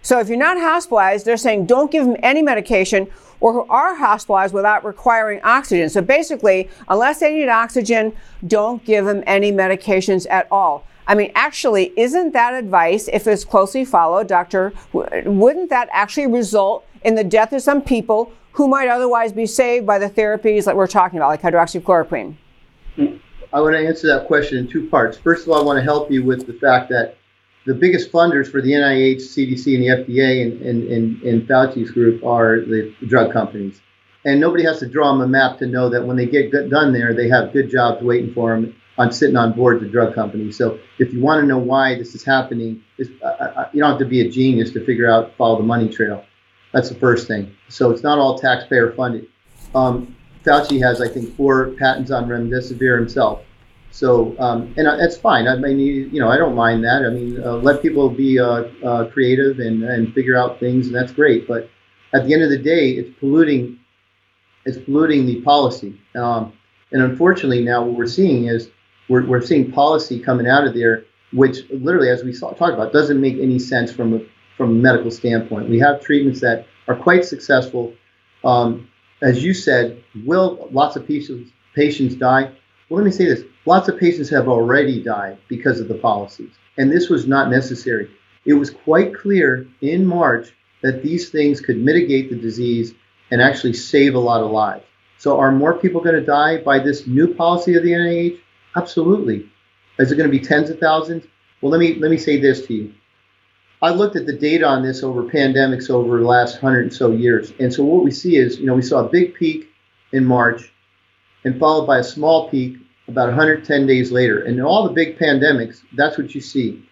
[0.06, 3.08] So if you're not hospitalized, they're saying don't give them any medication
[3.40, 5.90] or who are hospitalized without requiring oxygen.
[5.90, 8.14] So basically, unless they need oxygen,
[8.46, 10.86] don't give them any medications at all.
[11.08, 16.86] I mean, actually, isn't that advice, if it's closely followed, doctor, wouldn't that actually result
[17.04, 20.78] in the death of some people who might otherwise be saved by the therapies that
[20.78, 22.36] we're talking about, like hydroxychloroquine?
[23.52, 25.18] I want to answer that question in two parts.
[25.18, 27.18] First of all, I want to help you with the fact that
[27.66, 31.92] the biggest funders for the NIH, CDC, and the FDA and, and, and, and Fauci's
[31.92, 33.82] group are the drug companies.
[34.24, 36.94] And nobody has to draw them a map to know that when they get done
[36.94, 40.52] there, they have good jobs waiting for them on sitting on board the drug company.
[40.52, 44.06] So if you want to know why this is happening, uh, you don't have to
[44.06, 46.24] be a genius to figure out, follow the money trail.
[46.72, 47.56] That's the first thing.
[47.68, 49.28] So it's not all taxpayer funded.
[49.74, 53.42] Um, Fauci has, I think, four patents on remdesivir himself.
[53.96, 55.48] So, um, and that's fine.
[55.48, 57.06] I mean, you know, I don't mind that.
[57.06, 60.96] I mean, uh, let people be uh, uh, creative and, and figure out things, and
[60.96, 61.48] that's great.
[61.48, 61.70] But
[62.14, 63.80] at the end of the day, it's polluting.
[64.66, 65.98] It's polluting the policy.
[66.14, 66.52] Um,
[66.92, 68.70] and unfortunately, now what we're seeing is
[69.08, 72.92] we're, we're seeing policy coming out of there, which literally, as we saw, talked about,
[72.92, 74.20] doesn't make any sense from a
[74.58, 75.70] from a medical standpoint.
[75.70, 77.94] We have treatments that are quite successful.
[78.44, 78.90] Um,
[79.22, 82.52] as you said, will lots of patients patients die?
[82.90, 86.52] Well, let me say this Lots of patients have already died because of the policies,
[86.78, 88.10] and this was not necessary.
[88.46, 92.94] It was quite clear in March that these things could mitigate the disease
[93.32, 94.86] and actually save a lot of lives.
[95.18, 98.40] So are more people going to die by this new policy of the NIH?
[98.76, 99.50] Absolutely.
[99.98, 101.26] Is it going to be tens of thousands?
[101.62, 102.94] Well, let me let me say this to you.
[103.82, 107.12] I looked at the data on this over pandemics over the last hundred and so
[107.12, 109.70] years, and so what we see is, you know, we saw a big peak
[110.12, 110.72] in March,
[111.46, 112.78] and followed by a small peak
[113.08, 114.44] about 110 days later.
[114.44, 116.84] And in all the big pandemics, that's what you see.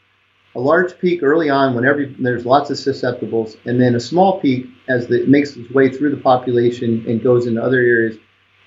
[0.56, 1.84] A large peak early on when
[2.20, 6.16] there's lots of susceptibles, and then a small peak as it makes its way through
[6.16, 8.18] the population and goes into other areas.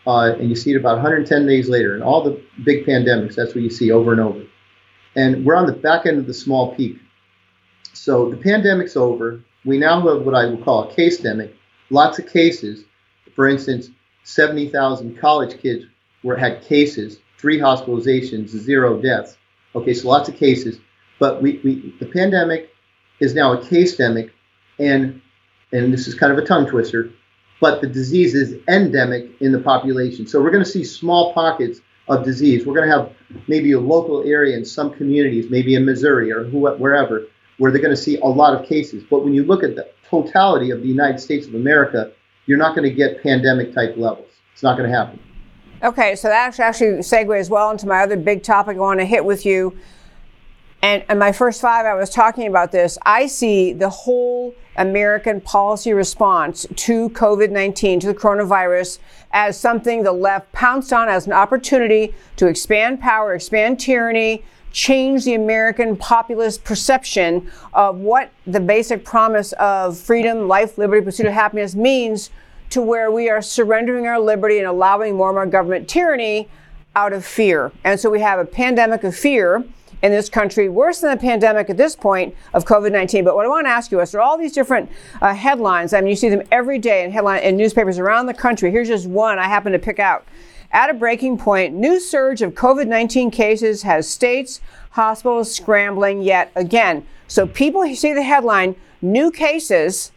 [0.05, 1.94] Uh, and you see it about 110 days later.
[1.94, 4.42] And all the big pandemics, that's what you see over and over.
[5.14, 6.99] And we're on the back end of the small peak.
[7.92, 9.40] So the pandemic's over.
[9.64, 11.53] We now have what I will call a case demic.
[11.90, 12.85] Lots of cases.
[13.35, 13.90] For instance,
[14.27, 15.85] 70,000 college kids
[16.23, 19.37] were had cases three hospitalizations, zero deaths.
[19.75, 20.79] Okay, so lots of cases.
[21.19, 22.71] But we, we the pandemic
[23.21, 24.31] is now a case demic,
[24.79, 25.21] and
[25.73, 27.11] and this is kind of a tongue twister,
[27.61, 30.27] but the disease is endemic in the population.
[30.27, 32.67] So we're going to see small pockets of disease.
[32.67, 33.12] We're going to have
[33.49, 37.27] maybe a local area in some communities, maybe in Missouri or wherever,
[37.59, 39.03] where they're going to see a lot of cases.
[39.09, 42.12] But when you look at the totality of the United States of America,
[42.47, 44.29] you're not going to get pandemic type levels.
[44.53, 45.21] It's not going to happen.
[45.83, 49.25] Okay, so that actually segues well into my other big topic I want to hit
[49.25, 49.77] with you.
[50.83, 52.97] And in my first five, I was talking about this.
[53.05, 58.99] I see the whole American policy response to COVID 19, to the coronavirus,
[59.33, 64.45] as something the left pounced on as an opportunity to expand power, expand tyranny,
[64.77, 71.25] change the American populist perception of what the basic promise of freedom, life, liberty, pursuit
[71.25, 72.29] of happiness means
[72.69, 76.47] to where we are surrendering our liberty and allowing more and more government tyranny
[76.95, 77.73] out of fear.
[77.85, 79.65] And so we have a pandemic of fear
[80.03, 83.25] in this country, worse than the pandemic at this point of COVID 19.
[83.25, 84.91] But what I want to ask you is there are all these different
[85.23, 85.95] uh, headlines.
[85.95, 88.71] I mean, you see them every day in headline in newspapers around the country.
[88.71, 90.27] Here's just one I happen to pick out.
[90.77, 94.61] At a breaking point, new surge of COVID 19 cases has states,
[94.91, 97.07] hospitals scrambling yet again.
[97.29, 100.12] So people see the headline, new cases,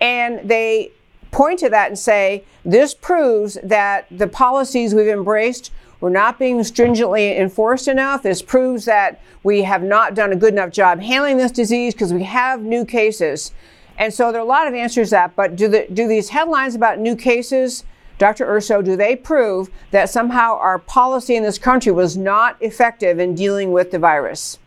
[0.00, 0.92] and they
[1.30, 6.64] point to that and say, this proves that the policies we've embraced were not being
[6.64, 8.22] stringently enforced enough.
[8.22, 12.14] This proves that we have not done a good enough job handling this disease because
[12.14, 13.52] we have new cases.
[13.98, 16.30] And so there are a lot of answers to that, but do, the, do these
[16.30, 17.84] headlines about new cases,
[18.18, 18.48] Dr.
[18.48, 23.34] Urso, do they prove that somehow our policy in this country was not effective in
[23.34, 24.58] dealing with the virus?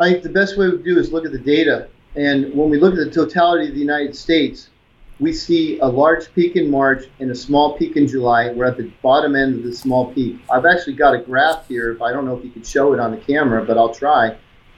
[0.00, 1.88] I think the best way to do is look at the data.
[2.16, 4.70] And when we look at the totality of the United States,
[5.20, 8.50] we see a large peak in March and a small peak in July.
[8.50, 10.38] We're at the bottom end of the small peak.
[10.50, 11.96] I've actually got a graph here.
[12.02, 14.36] I don't know if you could show it on the camera, but I'll try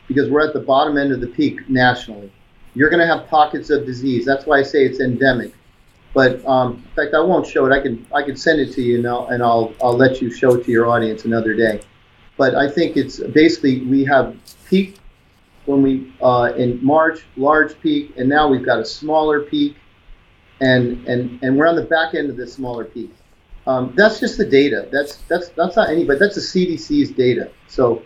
[0.08, 2.30] because we're at the bottom end of the peak nationally.
[2.74, 4.26] You're going to have pockets of disease.
[4.26, 5.54] That's why I say it's endemic.
[6.16, 7.72] But um, in fact, I won't show it.
[7.72, 10.30] I can I can send it to you and I'll and I'll I'll let you
[10.30, 11.82] show it to your audience another day.
[12.38, 14.34] But I think it's basically we have
[14.66, 14.96] peak
[15.66, 19.76] when we uh, in March, large peak, and now we've got a smaller peak
[20.62, 23.12] and and and we're on the back end of this smaller peak.
[23.66, 24.88] Um, that's just the data.
[24.90, 26.18] That's that's that's not anybody.
[26.18, 27.50] That's the CDC's data.
[27.68, 28.00] So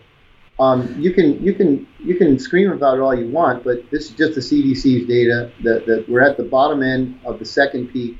[0.59, 4.09] um, you can you can you can scream about it all you want, but this
[4.09, 5.51] is just the CDC's data.
[5.63, 8.17] That, that we're at the bottom end of the second peak,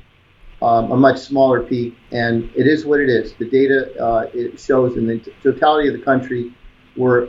[0.60, 3.34] um, a much smaller peak, and it is what it is.
[3.34, 6.52] The data uh, it shows in the totality of the country,
[6.96, 7.28] where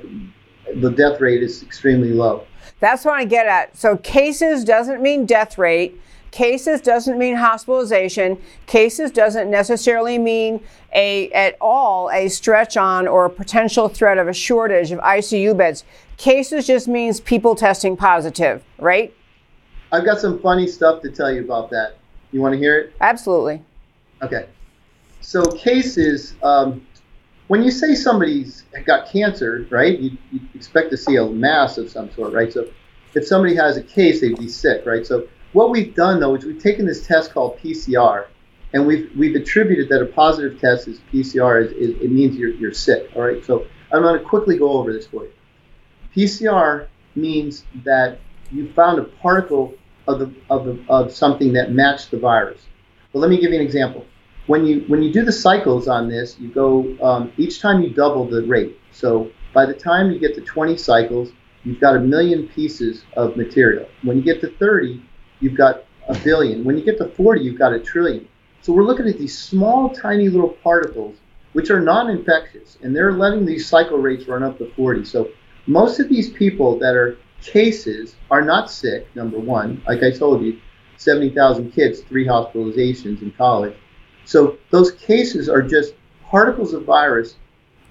[0.75, 2.45] the death rate is extremely low.
[2.79, 3.77] That's what I get at.
[3.77, 5.99] So cases doesn't mean death rate.
[6.33, 8.41] Cases doesn't mean hospitalization.
[8.65, 14.27] Cases doesn't necessarily mean a at all a stretch on or a potential threat of
[14.27, 15.83] a shortage of ICU beds.
[16.17, 19.13] Cases just means people testing positive, right?
[19.91, 21.97] I've got some funny stuff to tell you about that.
[22.31, 22.95] You want to hear it?
[22.99, 23.61] Absolutely.
[24.23, 24.47] Okay.
[25.21, 26.83] So cases, um,
[27.47, 29.99] when you say somebody's got cancer, right?
[29.99, 32.51] You, you expect to see a mass of some sort, right?
[32.51, 32.67] So
[33.13, 35.05] if somebody has a case, they'd be sick, right?
[35.05, 38.27] So what we've done though is we've taken this test called PCR,
[38.73, 42.49] and we've we've attributed that a positive test is PCR is, is it means you're
[42.49, 43.09] you're sick.
[43.15, 43.43] All right.
[43.45, 45.31] So I'm going to quickly go over this for you.
[46.15, 48.19] PCR means that
[48.51, 49.73] you found a particle
[50.07, 52.61] of the of the, of something that matched the virus.
[53.11, 54.05] But let me give you an example.
[54.47, 57.91] When you when you do the cycles on this, you go um, each time you
[57.91, 58.77] double the rate.
[58.91, 61.31] So by the time you get to 20 cycles,
[61.63, 63.87] you've got a million pieces of material.
[64.01, 65.01] When you get to 30,
[65.43, 66.63] you've got a billion.
[66.63, 68.27] When you get to 40, you've got a trillion.
[68.61, 71.17] So we're looking at these small, tiny little particles,
[71.51, 75.03] which are non-infectious, and they're letting these cycle rates run up to 40.
[75.03, 75.29] So
[75.67, 79.83] most of these people that are cases are not sick, number one.
[79.85, 80.59] Like I told you,
[80.97, 83.75] 70,000 kids, three hospitalizations in college.
[84.25, 87.35] So those cases are just particles of virus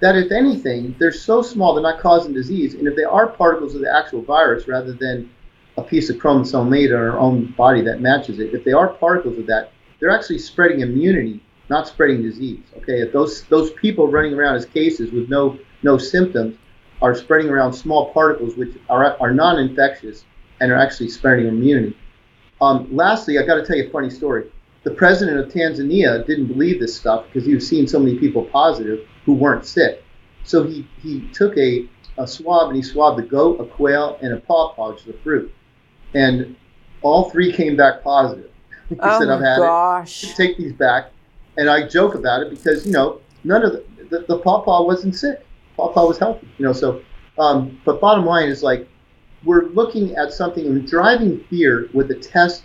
[0.00, 2.74] that, if anything, they're so small they're not causing disease.
[2.74, 5.30] And if they are particles of the actual virus rather than
[5.82, 8.88] a piece of chromosome made in our own body that matches it, if they are
[8.88, 12.64] particles of that, they're actually spreading immunity, not spreading disease.
[12.78, 16.56] Okay, if those those people running around as cases with no no symptoms
[17.00, 20.24] are spreading around small particles which are are non-infectious
[20.60, 21.96] and are actually spreading immunity.
[22.60, 24.44] Um, lastly, I got to tell you a funny story
[24.84, 28.44] the president of Tanzania didn't believe this stuff because he was seeing so many people
[28.44, 30.04] positive who weren't sick.
[30.44, 34.32] So he, he took a, a swab and he swabbed a goat, a quail, and
[34.32, 35.54] a pawpaw, which is a fruit.
[36.14, 36.56] And
[37.02, 38.50] all three came back positive.
[38.88, 40.24] he oh said, I've had gosh.
[40.24, 40.36] it.
[40.36, 41.10] Take these back.
[41.56, 45.14] And I joke about it because, you know, none of the, the, the pawpaw wasn't
[45.14, 45.44] sick.
[45.76, 47.02] Pawpaw was healthy, you know, so,
[47.38, 48.88] um, but bottom line is like,
[49.44, 52.64] we're looking at something and driving fear with a test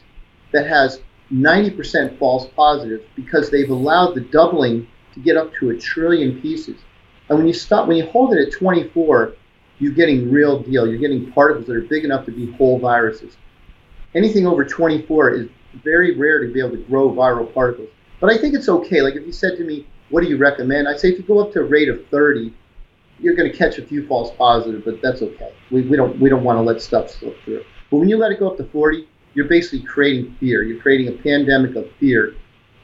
[0.51, 5.77] that has 90% false positives because they've allowed the doubling to get up to a
[5.77, 6.77] trillion pieces.
[7.29, 9.33] And when you stop, when you hold it at 24,
[9.79, 10.87] you're getting real deal.
[10.87, 13.37] You're getting particles that are big enough to be whole viruses.
[14.15, 15.49] Anything over 24 is
[15.83, 17.89] very rare to be able to grow viral particles.
[18.19, 19.01] But I think it's okay.
[19.01, 20.87] Like if you said to me, what do you recommend?
[20.87, 22.53] I'd say if you go up to a rate of 30,
[23.19, 25.53] you're going to catch a few false positives, but that's okay.
[25.71, 27.63] We, we don't we don't want to let stuff slip through.
[27.89, 30.63] But when you let it go up to 40, you're basically creating fear.
[30.63, 32.35] You're creating a pandemic of fear.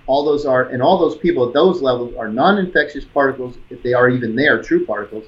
[0.06, 3.94] All those are, and all those people at those levels are non-infectious particles, if they
[3.94, 5.24] are even there, true particles,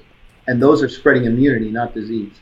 [0.46, 2.32] and those are spreading immunity, not disease.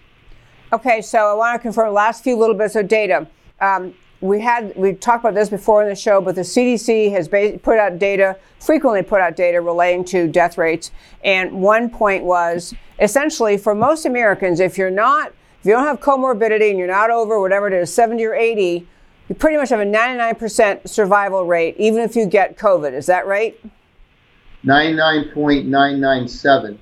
[0.72, 3.28] Okay, so I want to confirm last few little bits of data.
[3.61, 7.28] Um, we had we talked about this before in the show, but the CDC has
[7.28, 10.90] put out data frequently put out data relating to death rates,
[11.22, 15.32] and one point was essentially for most Americans, if you're not
[15.64, 18.86] if you don't have comorbidity and you're not over whatever it is, 70 or 80,
[19.30, 22.92] you pretty much have a 99% survival rate, even if you get COVID.
[22.92, 23.59] Is that right?
[24.66, 26.76] 99.997.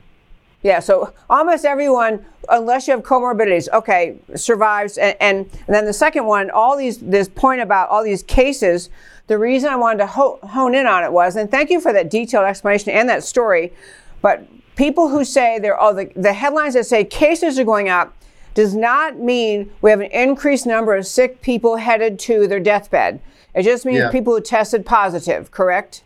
[0.63, 4.97] Yeah, so almost everyone, unless you have comorbidities, okay, survives.
[4.97, 8.89] And, and, and, then the second one, all these, this point about all these cases,
[9.27, 11.93] the reason I wanted to ho- hone in on it was, and thank you for
[11.93, 13.73] that detailed explanation and that story,
[14.21, 14.47] but
[14.77, 18.15] people who say they're, oh, the, the headlines that say cases are going up,
[18.55, 23.21] does not mean we have an increased number of sick people headed to their deathbed.
[23.55, 24.11] It just means yeah.
[24.11, 26.03] people who tested positive, correct?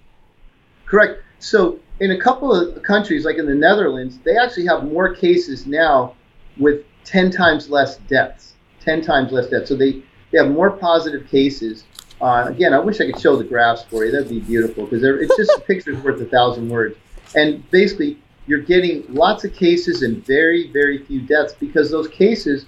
[0.85, 1.23] Correct.
[1.39, 5.67] So, in a couple of countries, like in the Netherlands, they actually have more cases
[5.67, 6.15] now
[6.59, 8.55] with 10 times less deaths.
[8.81, 9.69] 10 times less deaths.
[9.69, 11.85] So, they, they have more positive cases.
[12.21, 14.13] Uh, again, I wish I could show the graphs for you.
[14.13, 16.97] That'd be beautiful because it's just a picture's worth a thousand words.
[17.35, 22.67] And basically, you're getting lots of cases and very, very few deaths because those cases,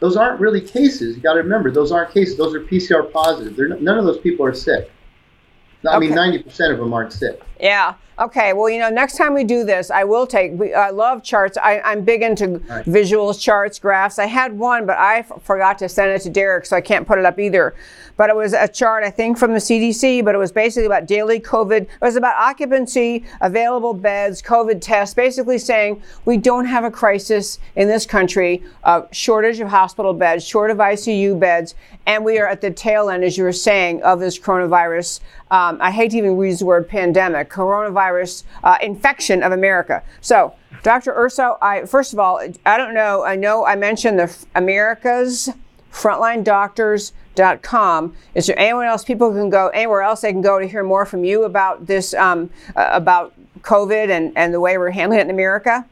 [0.00, 1.16] those aren't really cases.
[1.16, 2.36] You got to remember, those aren't cases.
[2.36, 3.56] Those are PCR positive.
[3.56, 4.90] They're, none of those people are sick.
[5.88, 6.08] I okay.
[6.08, 7.40] mean, 90% of them aren't sick.
[7.64, 7.94] Yeah.
[8.18, 8.52] Okay.
[8.52, 10.52] Well, you know, next time we do this, I will take.
[10.76, 11.56] I love charts.
[11.56, 12.84] I, am big into right.
[12.84, 14.18] visuals, charts, graphs.
[14.18, 17.08] I had one, but I f- forgot to send it to Derek, so I can't
[17.08, 17.74] put it up either.
[18.16, 21.06] But it was a chart, I think, from the CDC, but it was basically about
[21.06, 21.82] daily COVID.
[21.82, 27.58] It was about occupancy, available beds, COVID tests, basically saying we don't have a crisis
[27.74, 31.74] in this country, a shortage of hospital beds, short of ICU beds,
[32.06, 35.18] and we are at the tail end, as you were saying, of this coronavirus.
[35.50, 40.02] Um, I hate to even use the word pandemic, coronavirus uh, infection of America.
[40.20, 41.14] So, Dr.
[41.16, 43.24] Urso, I first of all, I don't know.
[43.24, 45.48] I know I mentioned the America's
[45.92, 47.12] Frontline Doctors
[47.62, 48.14] com.
[48.34, 51.04] Is there anyone else people can go anywhere else they can go to hear more
[51.04, 53.32] from you about this um, uh, about
[53.62, 55.84] COVID and, and the way we're handling it in America?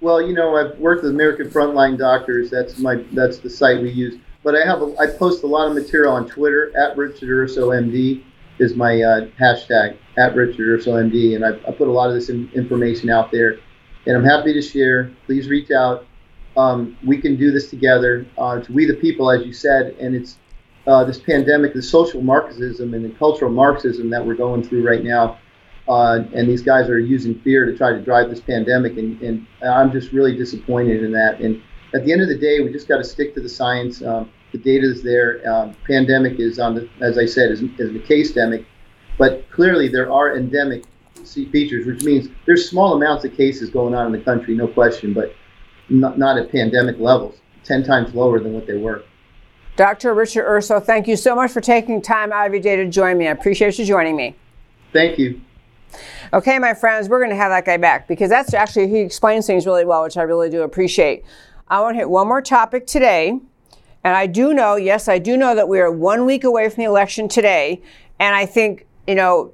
[0.00, 2.50] Well, you know, I've worked with American Frontline Doctors.
[2.50, 4.20] That's my that's the site we use.
[4.42, 7.70] But I have a, I post a lot of material on Twitter at Richard Urso
[7.70, 8.22] MD
[8.58, 12.14] is my uh, hashtag at Richard Urso MD, and I, I put a lot of
[12.14, 13.58] this in, information out there,
[14.06, 15.10] and I'm happy to share.
[15.26, 16.06] Please reach out.
[16.56, 18.26] Um, we can do this together.
[18.38, 20.38] Uh, it's we the people, as you said, and it's
[20.86, 25.02] uh, this pandemic, the social Marxism and the cultural Marxism that we're going through right
[25.02, 25.38] now.
[25.88, 29.46] Uh, and these guys are using fear to try to drive this pandemic, and, and
[29.62, 31.40] I'm just really disappointed in that.
[31.40, 31.60] And
[31.92, 34.02] at the end of the day, we just got to stick to the science.
[34.02, 35.42] Um, the data is there.
[35.52, 38.64] Um, pandemic is on the, as I said, is, is the case demic,
[39.18, 40.84] but clearly there are endemic
[41.24, 45.12] features, which means there's small amounts of cases going on in the country, no question,
[45.12, 45.34] but
[45.88, 47.34] not, not at pandemic levels,
[47.64, 49.02] 10 times lower than what they were.
[49.74, 50.14] Dr.
[50.14, 53.18] Richard Urso, thank you so much for taking time out of your day to join
[53.18, 53.26] me.
[53.26, 54.36] I appreciate you joining me.
[54.92, 55.40] Thank you.
[56.32, 59.48] Okay, my friends, we're going to have that guy back because that's actually, he explains
[59.48, 61.24] things really well, which I really do appreciate.
[61.66, 63.40] I want to hit one more topic today.
[64.04, 66.82] And I do know, yes, I do know that we are one week away from
[66.82, 67.80] the election today.
[68.20, 69.52] And I think, you know,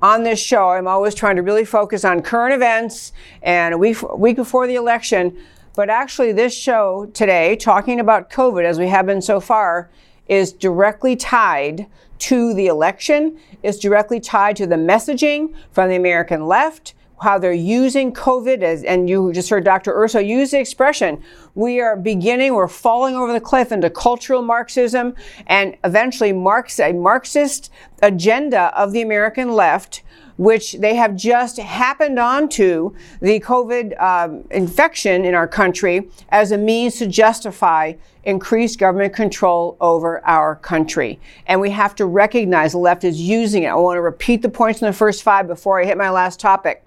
[0.00, 3.12] on this show, I'm always trying to really focus on current events
[3.42, 5.36] and a week, week before the election.
[5.76, 9.90] But actually, this show today, talking about COVID as we have been so far,
[10.26, 11.86] is directly tied
[12.18, 17.52] to the election, is directly tied to the messaging from the American left, how they're
[17.52, 19.92] using COVID as, and you just heard Dr.
[19.94, 21.22] Urso use the expression,
[21.54, 25.14] we are beginning, we're falling over the cliff into cultural Marxism
[25.46, 27.70] and eventually Marx, a Marxist
[28.02, 30.02] agenda of the American left
[30.36, 36.58] which they have just happened onto the COVID um, infection in our country as a
[36.58, 37.92] means to justify
[38.24, 41.20] increased government control over our country.
[41.46, 43.68] And we have to recognize the left is using it.
[43.68, 46.40] I want to repeat the points in the first five before I hit my last
[46.40, 46.84] topic.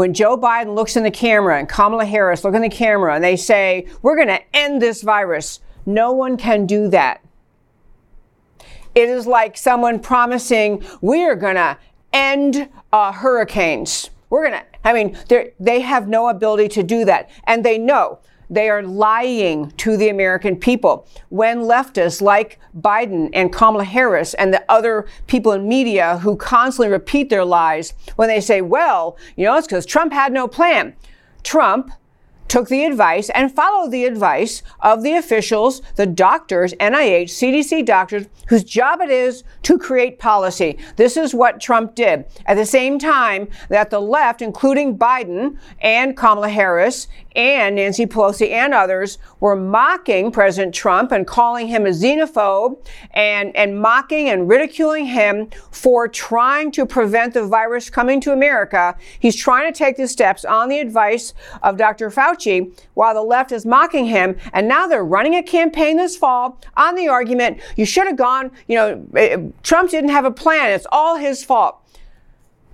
[0.00, 3.22] When Joe Biden looks in the camera and Kamala Harris look in the camera and
[3.22, 7.22] they say, we're going to end this virus, no one can do that.
[8.94, 11.76] It is like someone promising, we are going to
[12.14, 14.08] end uh, hurricanes.
[14.30, 15.18] We're going to, I mean,
[15.60, 17.28] they have no ability to do that.
[17.44, 18.20] And they know
[18.50, 21.06] they are lying to the American people.
[21.28, 26.90] When leftists like Biden and Kamala Harris and the other people in media who constantly
[26.90, 30.94] repeat their lies, when they say, well, you know, it's because Trump had no plan.
[31.42, 31.92] Trump
[32.50, 38.26] took the advice and followed the advice of the officials, the doctors, NIH, CDC doctors,
[38.48, 40.76] whose job it is to create policy.
[40.96, 42.24] This is what Trump did.
[42.46, 48.50] At the same time that the left, including Biden and Kamala Harris and Nancy Pelosi
[48.50, 54.48] and others, were mocking President Trump and calling him a xenophobe and, and mocking and
[54.48, 58.96] ridiculing him for trying to prevent the virus coming to America.
[59.20, 61.32] He's trying to take the steps on the advice
[61.62, 62.10] of Dr.
[62.10, 64.36] Fauci Fauci while the left is mocking him.
[64.52, 68.50] And now they're running a campaign this fall on the argument you should have gone,
[68.66, 70.70] you know, eh, Trump didn't have a plan.
[70.72, 71.76] It's all his fault.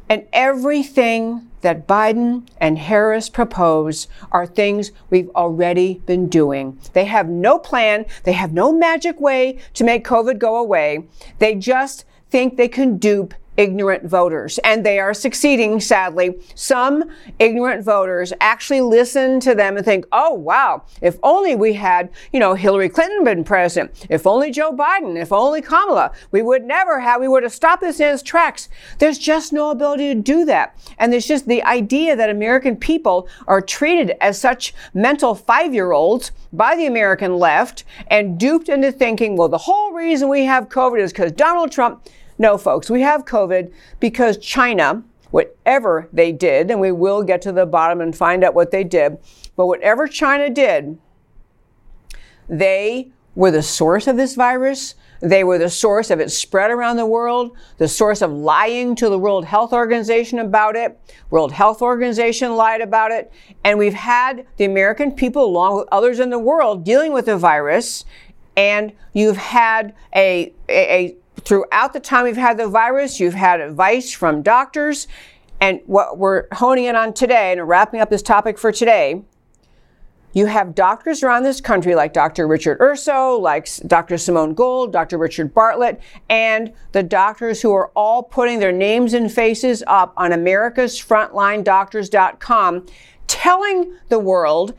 [0.08, 6.78] And everything that Biden and Harris propose are things we've already been doing.
[6.92, 8.06] They have no plan.
[8.22, 11.08] They have no magic way to make COVID go away.
[11.40, 16.38] They just think they can dupe ignorant voters, and they are succeeding, sadly.
[16.54, 22.10] Some ignorant voters actually listen to them and think, oh, wow, if only we had,
[22.32, 26.64] you know, Hillary Clinton been president, if only Joe Biden, if only Kamala, we would
[26.64, 28.68] never have, we would have stopped this in its tracks.
[28.98, 30.76] There's just no ability to do that.
[30.98, 35.92] And there's just the idea that American people are treated as such mental five year
[35.92, 40.68] olds by the American left and duped into thinking, well, the whole reason we have
[40.68, 42.02] COVID is because Donald Trump.
[42.38, 47.52] No, folks, we have COVID because China, whatever they did, and we will get to
[47.52, 49.18] the bottom and find out what they did,
[49.56, 50.98] but whatever China did,
[52.48, 54.94] they were the source of this virus.
[55.20, 59.08] They were the source of its spread around the world, the source of lying to
[59.08, 60.98] the World Health Organization about it.
[61.30, 63.32] World Health Organization lied about it.
[63.64, 67.36] And we've had the American people, along with others in the world, dealing with the
[67.36, 68.04] virus.
[68.56, 71.16] And you've had a, a, a
[71.46, 75.06] throughout the time we've had the virus, you've had advice from doctors.
[75.60, 79.22] And what we're honing in on today and wrapping up this topic for today,
[80.34, 82.46] you have doctors around this country like Dr.
[82.46, 84.18] Richard Urso, like Dr.
[84.18, 85.16] Simone Gold, Dr.
[85.16, 90.32] Richard Bartlett, and the doctors who are all putting their names and faces up on
[90.32, 92.86] America's Frontlinedoctors.com,
[93.28, 94.74] telling the world,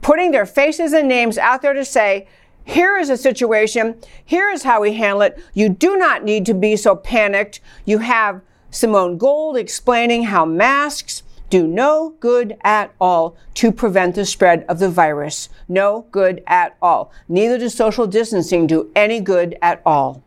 [0.00, 2.26] putting their faces and names out there to say,
[2.64, 3.96] here is a situation.
[4.24, 5.42] Here is how we handle it.
[5.54, 7.60] You do not need to be so panicked.
[7.84, 8.40] You have
[8.70, 14.78] Simone Gold explaining how masks do no good at all to prevent the spread of
[14.78, 15.50] the virus.
[15.68, 17.12] No good at all.
[17.28, 20.22] Neither does social distancing do any good at all.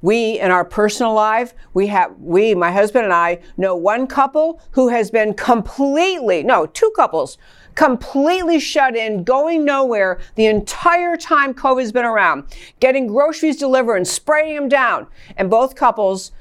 [0.00, 4.60] We, in our personal life, we have, we, my husband and I, know one couple
[4.72, 7.36] who has been completely, no, two couples
[7.78, 12.42] completely shut in, going nowhere the entire time COVID's been around,
[12.80, 15.06] getting groceries delivered and spraying them down.
[15.36, 16.32] And both couples,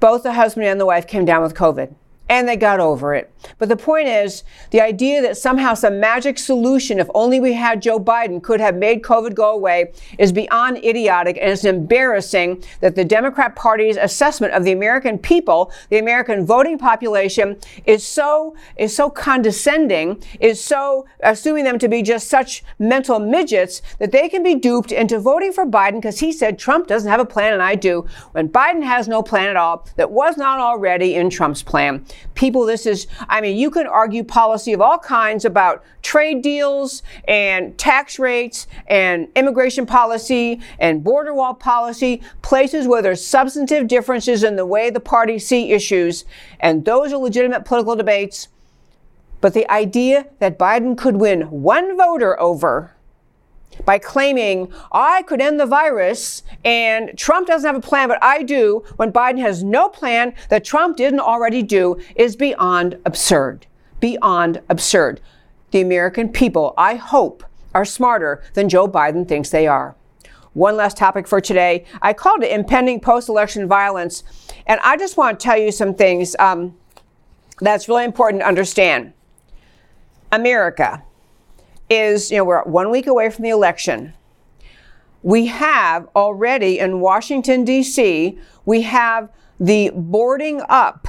[0.00, 1.94] both the husband and the wife came down with COVID
[2.30, 3.30] and they got over it.
[3.58, 7.82] But the point is, the idea that somehow some magic solution, if only we had
[7.82, 12.94] Joe Biden, could have made COVID go away is beyond idiotic and it's embarrassing that
[12.94, 18.94] the Democrat Party's assessment of the American people, the American voting population, is so is
[18.94, 24.44] so condescending, is so assuming them to be just such mental midgets that they can
[24.44, 27.62] be duped into voting for Biden because he said Trump doesn't have a plan and
[27.62, 31.64] I do, when Biden has no plan at all that was not already in Trump's
[31.64, 32.04] plan.
[32.34, 37.02] People, this is, I mean, you can argue policy of all kinds about trade deals
[37.26, 44.42] and tax rates and immigration policy and border wall policy, places where there's substantive differences
[44.42, 46.24] in the way the parties see issues.
[46.60, 48.48] And those are legitimate political debates.
[49.40, 52.94] But the idea that Biden could win one voter over
[53.84, 58.42] by claiming I could end the virus and Trump doesn't have a plan, but I
[58.42, 63.66] do, when Biden has no plan that Trump didn't already do, is beyond absurd.
[64.00, 65.20] Beyond absurd.
[65.70, 67.44] The American people, I hope,
[67.74, 69.94] are smarter than Joe Biden thinks they are.
[70.52, 71.84] One last topic for today.
[72.02, 74.24] I called it impending post election violence.
[74.66, 76.76] And I just want to tell you some things um,
[77.60, 79.12] that's really important to understand.
[80.32, 81.04] America,
[81.90, 84.14] is, you know, we're one week away from the election.
[85.22, 89.28] We have already in Washington, D.C., we have
[89.58, 91.08] the boarding up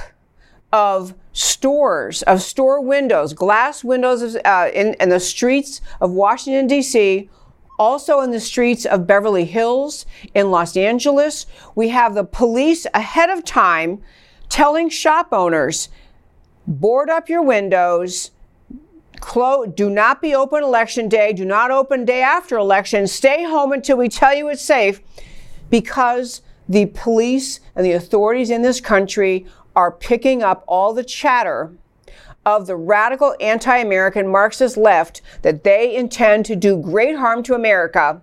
[0.72, 7.30] of stores, of store windows, glass windows uh, in, in the streets of Washington, D.C.,
[7.78, 10.04] also in the streets of Beverly Hills,
[10.34, 11.46] in Los Angeles.
[11.74, 14.02] We have the police ahead of time
[14.48, 15.88] telling shop owners,
[16.66, 18.30] board up your windows,
[19.22, 21.32] Close, do not be open election day.
[21.32, 23.06] Do not open day after election.
[23.06, 25.00] Stay home until we tell you it's safe
[25.70, 29.46] because the police and the authorities in this country
[29.76, 31.72] are picking up all the chatter
[32.44, 37.54] of the radical anti American Marxist left that they intend to do great harm to
[37.54, 38.20] America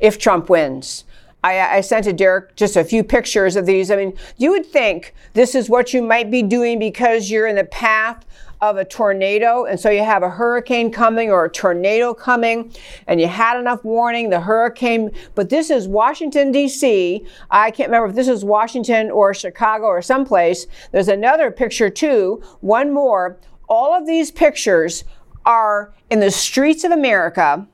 [0.00, 1.04] if Trump wins.
[1.42, 3.90] I, I, sent to Derek just a few pictures of these.
[3.90, 7.56] I mean, you would think this is what you might be doing because you're in
[7.56, 8.26] the path
[8.60, 12.72] of a tornado, and so you have a hurricane coming or a tornado coming,
[13.06, 17.26] and you had enough warning, the hurricane, but this is Washington, D.C.
[17.50, 20.66] I can't remember if this is Washington or Chicago or someplace.
[20.92, 23.38] There's another picture too, one more.
[23.68, 25.04] All of these pictures
[25.44, 27.66] are in the streets of America.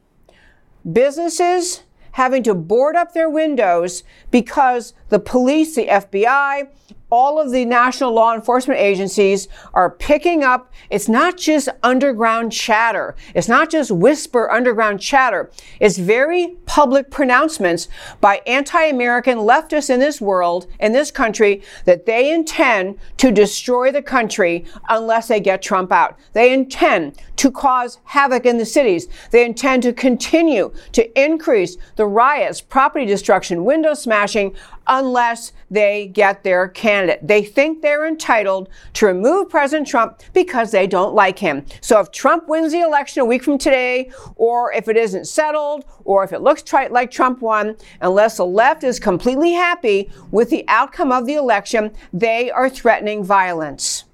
[0.91, 6.69] Businesses, having to board up their windows because the police, the FBI,
[7.13, 10.73] all of the national law enforcement agencies are picking up.
[10.89, 13.15] It's not just underground chatter.
[13.35, 15.51] It's not just whisper underground chatter.
[15.79, 17.89] It's very public pronouncements
[18.23, 24.01] by anti-American leftists in this world, in this country, that they intend to destroy the
[24.01, 26.19] country unless they get Trump out.
[26.33, 29.09] They intend to cause havoc in the cities.
[29.33, 34.57] They intend to continue to increase the riots, property destruction, window smashing,
[34.87, 37.27] unless they get their candidate.
[37.27, 41.65] They think they're entitled to remove President Trump because they don't like him.
[41.81, 45.87] So if Trump wins the election a week from today, or if it isn't settled,
[46.05, 50.51] or if it looks tri- like Trump won, unless the left is completely happy with
[50.51, 54.05] the outcome of the election, they are threatening violence.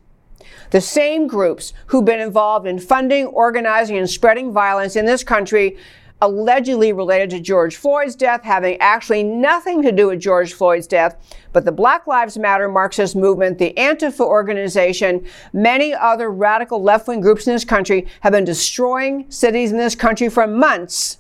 [0.71, 5.77] The same groups who've been involved in funding, organizing, and spreading violence in this country
[6.21, 11.17] allegedly related to George Floyd's death, having actually nothing to do with George Floyd's death.
[11.53, 17.21] But the Black Lives Matter Marxist movement, the Antifa organization, many other radical left wing
[17.21, 21.19] groups in this country have been destroying cities in this country for months.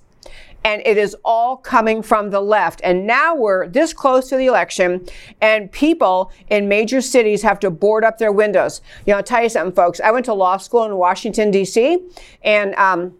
[0.65, 2.81] And it is all coming from the left.
[2.83, 5.07] And now we're this close to the election,
[5.41, 8.83] and people in major cities have to board up their windows.
[9.07, 10.01] You know, I'll tell you something, folks.
[10.01, 12.01] I went to law school in Washington, D.C.,
[12.43, 13.15] and um,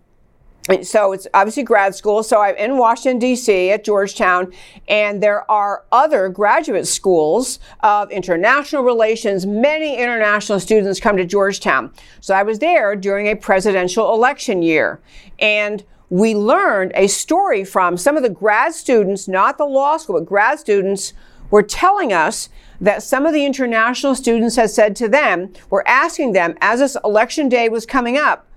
[0.83, 2.23] so it's obviously grad school.
[2.23, 3.71] So I'm in Washington, D.C.
[3.71, 4.53] at Georgetown,
[4.89, 9.47] and there are other graduate schools of international relations.
[9.47, 11.93] Many international students come to Georgetown.
[12.21, 15.01] So I was there during a presidential election year.
[15.39, 20.19] And we learned a story from some of the grad students, not the law school,
[20.19, 21.13] but grad students
[21.51, 22.49] were telling us
[22.81, 26.97] that some of the international students had said to them, were asking them as this
[27.05, 28.48] election day was coming up,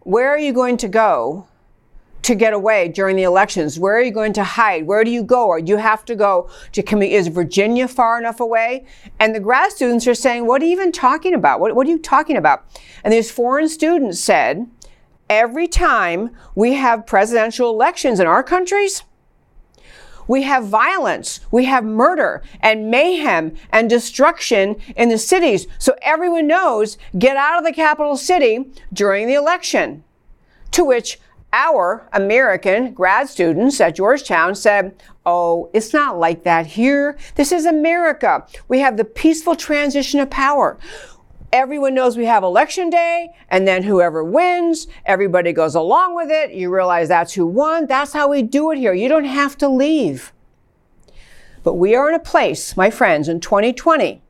[0.00, 1.46] where are you going to go
[2.22, 3.78] to get away during the elections?
[3.78, 4.86] Where are you going to hide?
[4.86, 5.46] Where do you go?
[5.46, 7.00] Or do you have to go to?
[7.02, 8.86] Is Virginia far enough away?
[9.18, 11.60] And the grad students are saying, what are you even talking about?
[11.60, 12.66] What, what are you talking about?
[13.04, 14.66] And these foreign students said,
[15.28, 19.04] every time we have presidential elections in our countries,
[20.30, 25.66] we have violence, we have murder and mayhem and destruction in the cities.
[25.80, 30.04] So everyone knows get out of the capital city during the election.
[30.70, 31.18] To which
[31.52, 34.94] our American grad students at Georgetown said,
[35.26, 37.18] Oh, it's not like that here.
[37.34, 38.46] This is America.
[38.68, 40.78] We have the peaceful transition of power.
[41.52, 46.52] Everyone knows we have election day, and then whoever wins, everybody goes along with it.
[46.52, 47.86] You realize that's who won.
[47.86, 48.92] That's how we do it here.
[48.92, 50.32] You don't have to leave.
[51.64, 54.22] But we are in a place, my friends, in 2020,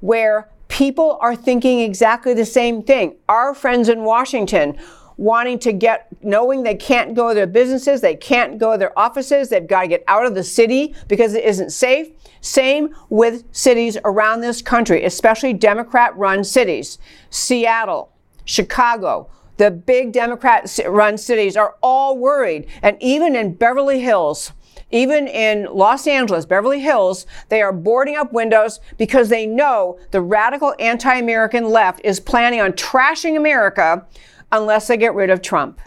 [0.00, 3.16] where people are thinking exactly the same thing.
[3.28, 4.78] Our friends in Washington
[5.20, 8.98] wanting to get, knowing they can't go to their businesses, they can't go to their
[8.98, 12.08] offices, they've got to get out of the city because it isn't safe.
[12.40, 16.96] Same with cities around this country, especially Democrat run cities.
[17.28, 18.10] Seattle,
[18.46, 22.66] Chicago, the big Democrat run cities are all worried.
[22.80, 24.52] And even in Beverly Hills,
[24.90, 30.22] even in Los Angeles, Beverly Hills, they are boarding up windows because they know the
[30.22, 34.06] radical anti American left is planning on trashing America
[34.52, 35.80] unless they get rid of Trump.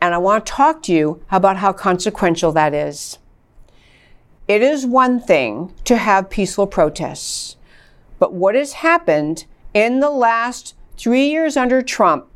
[0.00, 3.18] And I want to talk to you about how consequential that is.
[4.48, 7.56] It is one thing to have peaceful protests,
[8.18, 9.44] but what has happened
[9.74, 12.26] in the last three years under Trump,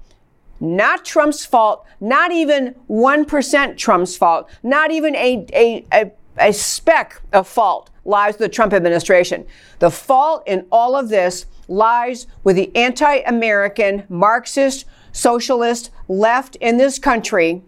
[0.60, 7.20] not Trump's fault, not even 1% Trump's fault, not even a, a, a, a speck
[7.32, 9.46] of fault lies with the Trump administration.
[9.78, 16.76] The fault in all of this lies with the anti American, Marxist, socialist left in
[16.76, 17.62] this country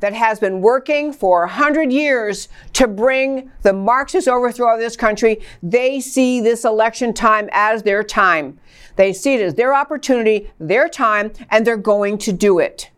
[0.00, 5.40] that has been working for 100 years to bring the Marxist overthrow of this country.
[5.62, 8.58] They see this election time as their time.
[8.96, 12.90] They see it as their opportunity, their time, and they're going to do it.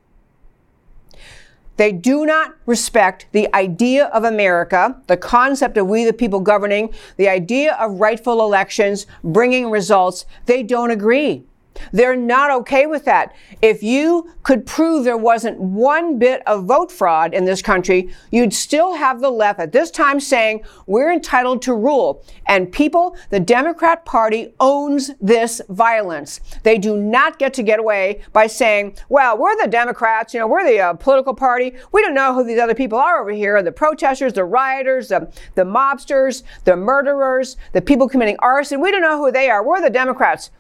[1.77, 6.93] They do not respect the idea of America, the concept of we the people governing,
[7.17, 10.27] the idea of rightful elections, bringing results.
[10.47, 11.45] They don't agree.
[11.93, 13.35] They're not okay with that.
[13.61, 18.55] If you could prove there wasn't one bit of vote fraud in this country, you'd
[18.55, 22.25] still have the left at this time saying we're entitled to rule.
[22.47, 26.41] And people, the Democrat Party owns this violence.
[26.63, 30.47] They do not get to get away by saying, well, we're the Democrats, you know,
[30.47, 31.75] we're the uh, political party.
[31.93, 35.31] We don't know who these other people are over here the protesters, the rioters, the,
[35.57, 38.81] the mobsters, the murderers, the people committing arson.
[38.81, 39.63] We don't know who they are.
[39.63, 40.51] We're the Democrats.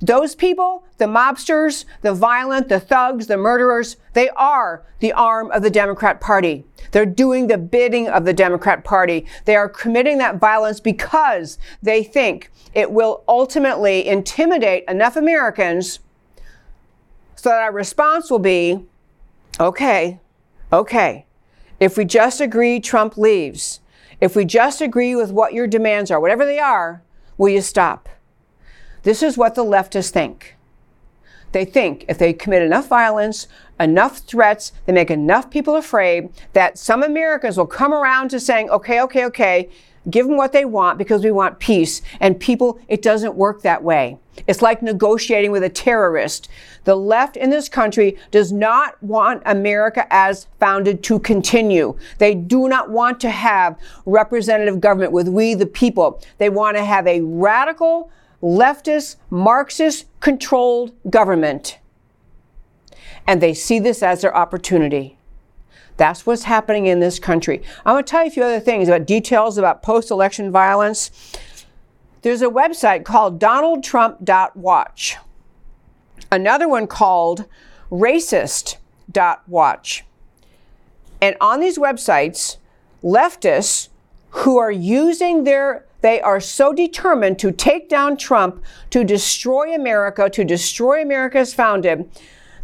[0.00, 5.62] Those people, the mobsters, the violent, the thugs, the murderers, they are the arm of
[5.62, 6.64] the Democrat Party.
[6.92, 9.26] They're doing the bidding of the Democrat Party.
[9.44, 15.98] They are committing that violence because they think it will ultimately intimidate enough Americans
[17.34, 18.84] so that our response will be
[19.58, 20.20] okay,
[20.72, 21.26] okay,
[21.80, 23.80] if we just agree Trump leaves,
[24.20, 27.02] if we just agree with what your demands are, whatever they are,
[27.36, 28.08] will you stop?
[29.02, 30.56] This is what the leftists think.
[31.52, 33.48] They think if they commit enough violence,
[33.80, 38.68] enough threats, they make enough people afraid that some Americans will come around to saying,
[38.70, 39.70] okay, okay, okay,
[40.10, 42.02] give them what they want because we want peace.
[42.20, 44.18] And people, it doesn't work that way.
[44.46, 46.48] It's like negotiating with a terrorist.
[46.84, 51.98] The left in this country does not want America as founded to continue.
[52.18, 56.22] They do not want to have representative government with we the people.
[56.38, 58.10] They want to have a radical,
[58.42, 61.78] leftist, Marxist controlled government.
[63.26, 65.18] And they see this as their opportunity.
[65.98, 67.62] That's what's happening in this country.
[67.84, 71.10] I'm going to tell you a few other things about details about post election violence.
[72.22, 75.16] There's a website called donaldtrump.watch,
[76.30, 77.46] another one called
[77.90, 80.04] racist.watch.
[81.20, 82.58] And on these websites,
[83.02, 83.88] leftists
[84.30, 90.30] who are using their they are so determined to take down Trump, to destroy America,
[90.30, 92.08] to destroy America as founded,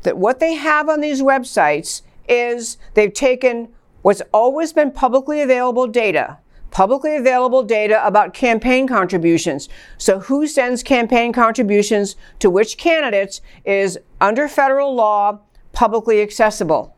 [0.03, 3.69] that what they have on these websites is they've taken
[4.03, 6.39] what's always been publicly available data,
[6.71, 9.69] publicly available data about campaign contributions.
[9.99, 15.41] So who sends campaign contributions to which candidates is under federal law
[15.73, 16.97] publicly accessible.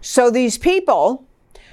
[0.00, 1.26] So these people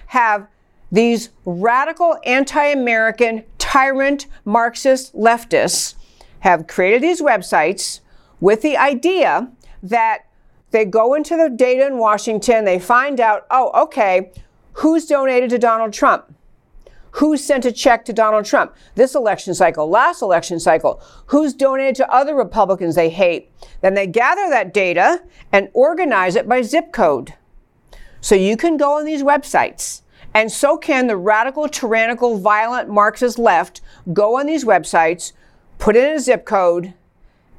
[0.07, 0.47] have
[0.91, 5.93] these radical anti-American tyrant Marxist leftists
[6.39, 7.99] have created these websites
[8.39, 9.51] with the idea
[9.83, 10.25] that
[10.71, 14.31] they go into the data in Washington, they find out, oh, okay,
[14.73, 16.33] who's donated to Donald Trump?
[17.13, 20.99] Who sent a check to Donald Trump this election cycle, last election cycle?
[21.27, 23.51] Who's donated to other Republicans they hate?
[23.81, 27.35] Then they gather that data and organize it by zip code.
[28.19, 30.01] So you can go on these websites
[30.33, 33.81] and so can the radical, tyrannical, violent Marxist left
[34.13, 35.31] go on these websites,
[35.77, 36.93] put in a zip code,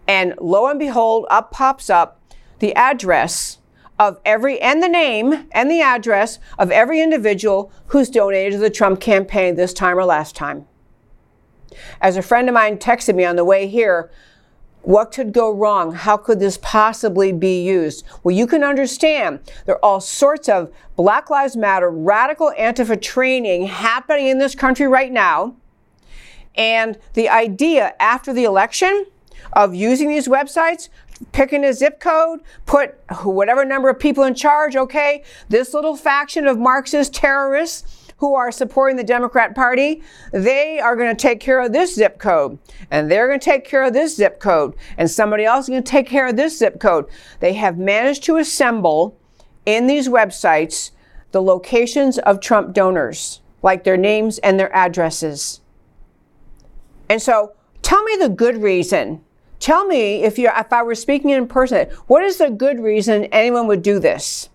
[0.06, 2.20] and lo and behold, up pops up
[2.58, 3.58] the address
[3.98, 8.70] of every, and the name and the address of every individual who's donated to the
[8.70, 10.66] Trump campaign this time or last time.
[12.00, 14.10] As a friend of mine texted me on the way here,
[14.82, 15.92] what could go wrong?
[15.92, 18.04] How could this possibly be used?
[18.22, 23.66] Well, you can understand there are all sorts of Black Lives Matter radical Antifa training
[23.66, 25.54] happening in this country right now.
[26.54, 29.06] And the idea after the election
[29.52, 30.88] of using these websites,
[31.32, 36.46] picking a zip code, put whatever number of people in charge, okay, this little faction
[36.46, 41.58] of Marxist terrorists who are supporting the Democrat Party, they are going to take care
[41.58, 42.58] of this zip code,
[42.90, 45.82] and they're going to take care of this zip code, and somebody else is going
[45.82, 47.06] to take care of this zip code.
[47.40, 49.18] They have managed to assemble
[49.64, 50.90] in these websites
[51.32, 55.62] the locations of Trump donors, like their names and their addresses.
[57.08, 59.24] And so tell me the good reason.
[59.60, 63.24] Tell me if you if I were speaking in person, what is the good reason
[63.26, 64.49] anyone would do this?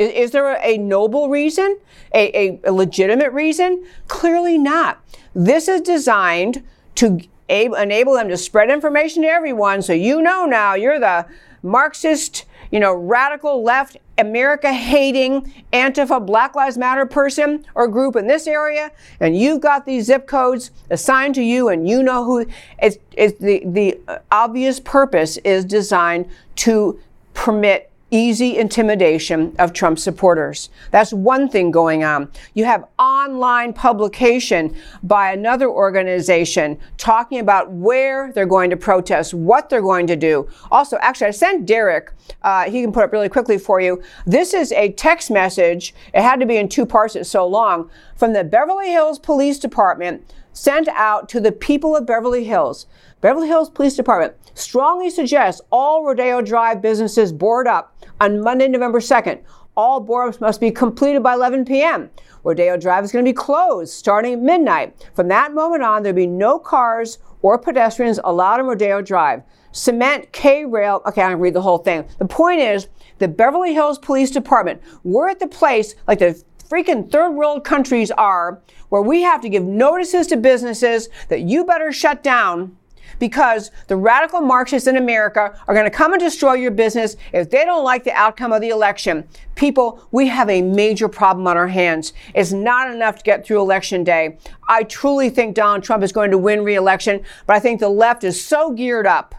[0.00, 1.78] Is, is there a, a, noble reason,
[2.14, 3.84] a, a, a legitimate reason?
[4.08, 5.04] Clearly not.
[5.34, 6.64] This is designed
[6.96, 11.26] to enable them to spread information to everyone so you know now you're the
[11.62, 18.26] Marxist, you know, radical left, America hating, Antifa, Black Lives Matter person or group in
[18.26, 22.46] this area, and you've got these zip codes assigned to you, and you know who.
[22.80, 26.98] It's, it's the, the obvious purpose is designed to
[27.34, 30.70] permit easy intimidation of Trump supporters.
[30.90, 32.30] That's one thing going on.
[32.54, 39.70] You have online publication by another organization talking about where they're going to protest, what
[39.70, 40.48] they're going to do.
[40.70, 44.02] Also, actually, I sent Derek, uh, he can put up really quickly for you.
[44.26, 45.94] This is a text message.
[46.14, 49.58] It had to be in two parts, it's so long, from the Beverly Hills Police
[49.58, 52.86] Department sent out to the people of Beverly Hills.
[53.20, 59.00] Beverly Hills Police Department strongly suggests all Rodeo Drive businesses board up on Monday, November
[59.00, 59.40] 2nd.
[59.76, 62.10] All board ups must be completed by 11 p.m.
[62.42, 65.08] Rodeo Drive is going to be closed starting at midnight.
[65.14, 69.42] From that moment on, there'll be no cars or pedestrians allowed on Rodeo Drive.
[69.72, 71.02] Cement, K rail.
[71.06, 72.04] Okay, I'm to read the whole thing.
[72.18, 72.88] The point is,
[73.18, 78.10] the Beverly Hills Police Department, we're at the place like the freaking third world countries
[78.12, 78.60] are
[78.90, 82.76] where we have to give notices to businesses that you better shut down
[83.18, 87.50] because the radical Marxists in America are going to come and destroy your business if
[87.50, 89.26] they don't like the outcome of the election.
[89.56, 92.12] People, we have a major problem on our hands.
[92.34, 94.38] It's not enough to get through election day.
[94.68, 98.24] I truly think Donald Trump is going to win re-election, but I think the left
[98.24, 99.34] is so geared up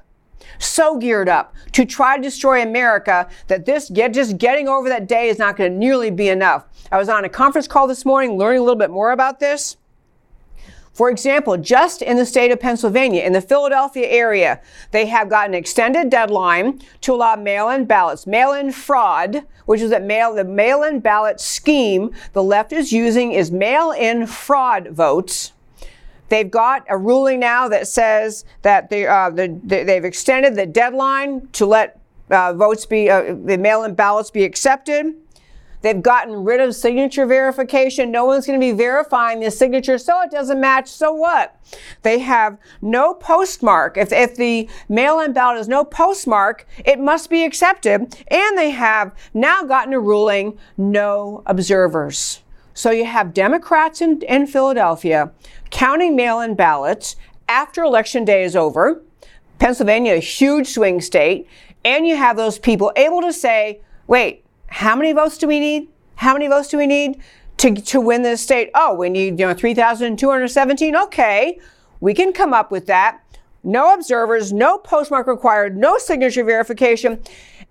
[0.59, 5.07] so geared up to try to destroy America that this get, just getting over that
[5.07, 6.65] day is not going to nearly be enough.
[6.91, 9.77] I was on a conference call this morning learning a little bit more about this.
[10.93, 14.59] For example, just in the state of Pennsylvania, in the Philadelphia area,
[14.91, 18.27] they have got an extended deadline to allow mail-in ballots.
[18.27, 23.51] Mail-in fraud, which is that mail, the mail-in ballot scheme the left is using is
[23.51, 25.53] mail-in fraud votes.
[26.31, 31.49] They've got a ruling now that says that they, uh, the, they've extended the deadline
[31.51, 35.13] to let uh, votes be, uh, the mail-in ballots be accepted.
[35.81, 38.11] They've gotten rid of signature verification.
[38.11, 40.87] No one's going to be verifying the signature, so it doesn't match.
[40.87, 41.59] So what?
[42.03, 43.97] They have no postmark.
[43.97, 48.15] If, if the mail-in ballot has no postmark, it must be accepted.
[48.29, 52.39] And they have now gotten a ruling, no observers.
[52.73, 55.31] So you have Democrats in, in Philadelphia
[55.69, 57.15] counting mail-in ballots
[57.47, 59.01] after election day is over.
[59.59, 61.47] Pennsylvania, a huge swing state.
[61.83, 65.89] And you have those people able to say, wait, how many votes do we need?
[66.15, 67.21] How many votes do we need
[67.57, 68.69] to, to win this state?
[68.75, 70.95] Oh, we need, you know, 3,217.
[70.95, 71.59] Okay.
[71.99, 73.21] We can come up with that.
[73.63, 77.21] No observers, no postmark required, no signature verification.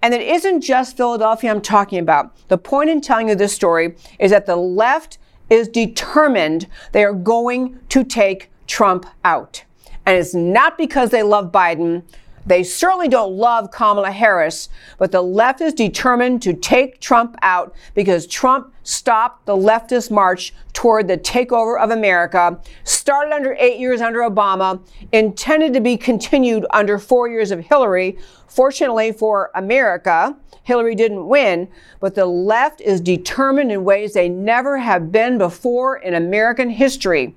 [0.03, 2.35] And it isn't just Philadelphia I'm talking about.
[2.49, 5.19] The point in telling you this story is that the left
[5.51, 9.65] is determined they are going to take Trump out.
[10.07, 12.03] And it's not because they love Biden.
[12.47, 17.75] They certainly don't love Kamala Harris, but the left is determined to take Trump out
[17.95, 24.01] because Trump stopped the leftist march toward the takeover of America, started under eight years
[24.01, 24.81] under Obama,
[25.13, 28.19] intended to be continued under four years of Hillary.
[28.47, 31.69] Fortunately for America, Hillary didn't win,
[32.01, 37.35] but the left is determined in ways they never have been before in American history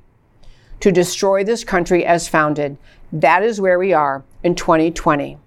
[0.79, 2.77] to destroy this country as founded.
[3.11, 5.37] That is where we are in 2020.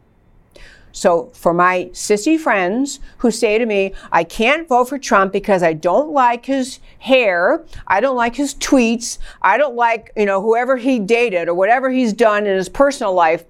[0.93, 5.63] So, for my sissy friends who say to me, I can't vote for Trump because
[5.63, 10.41] I don't like his hair, I don't like his tweets, I don't like, you know,
[10.41, 13.45] whoever he dated or whatever he's done in his personal life,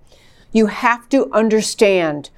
[0.51, 2.31] you have to understand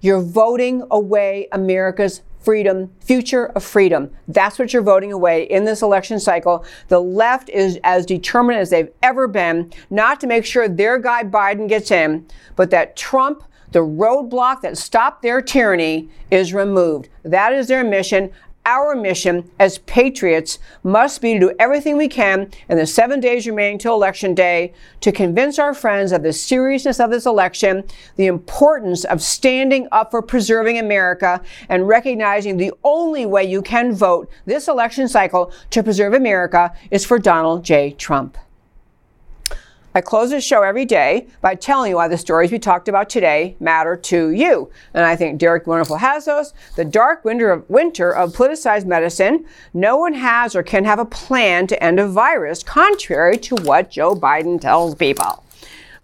[0.00, 4.08] you're voting away America's freedom, future of freedom.
[4.28, 6.64] That's what you're voting away in this election cycle.
[6.86, 11.24] The left is as determined as they've ever been, not to make sure their guy
[11.24, 12.24] Biden gets in,
[12.54, 13.42] but that Trump,
[13.72, 17.08] the roadblock that stopped their tyranny, is removed.
[17.24, 18.30] That is their mission.
[18.66, 23.46] Our mission as patriots must be to do everything we can in the seven days
[23.46, 27.84] remaining till election day to convince our friends of the seriousness of this election,
[28.16, 33.94] the importance of standing up for preserving America, and recognizing the only way you can
[33.94, 37.92] vote this election cycle to preserve America is for Donald J.
[37.92, 38.36] Trump.
[39.96, 43.08] I close the show every day by telling you why the stories we talked about
[43.08, 44.70] today matter to you.
[44.92, 46.52] And I think Derek Wonderful has those.
[46.74, 49.46] The dark winter of, winter of politicized medicine.
[49.72, 53.90] No one has or can have a plan to end a virus, contrary to what
[53.90, 55.42] Joe Biden tells people.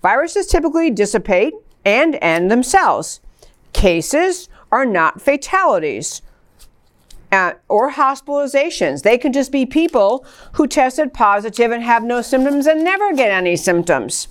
[0.00, 1.52] Viruses typically dissipate
[1.84, 3.20] and end themselves.
[3.74, 6.22] Cases are not fatalities
[7.68, 9.02] or hospitalizations.
[9.02, 13.30] They could just be people who tested positive and have no symptoms and never get
[13.30, 14.28] any symptoms.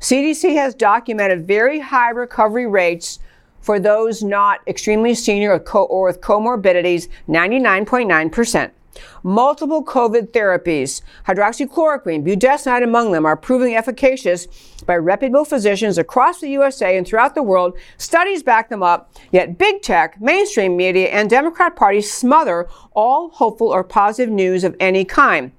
[0.00, 3.18] CDC has documented very high recovery rates
[3.60, 8.70] for those not extremely senior or, co- or with comorbidities, 99.9%.
[9.22, 14.46] Multiple COVID therapies, hydroxychloroquine, budesonide among them, are proving efficacious
[14.86, 17.76] by reputable physicians across the USA and throughout the world.
[17.96, 23.68] Studies back them up, yet big tech, mainstream media, and Democrat parties smother all hopeful
[23.68, 25.52] or positive news of any kind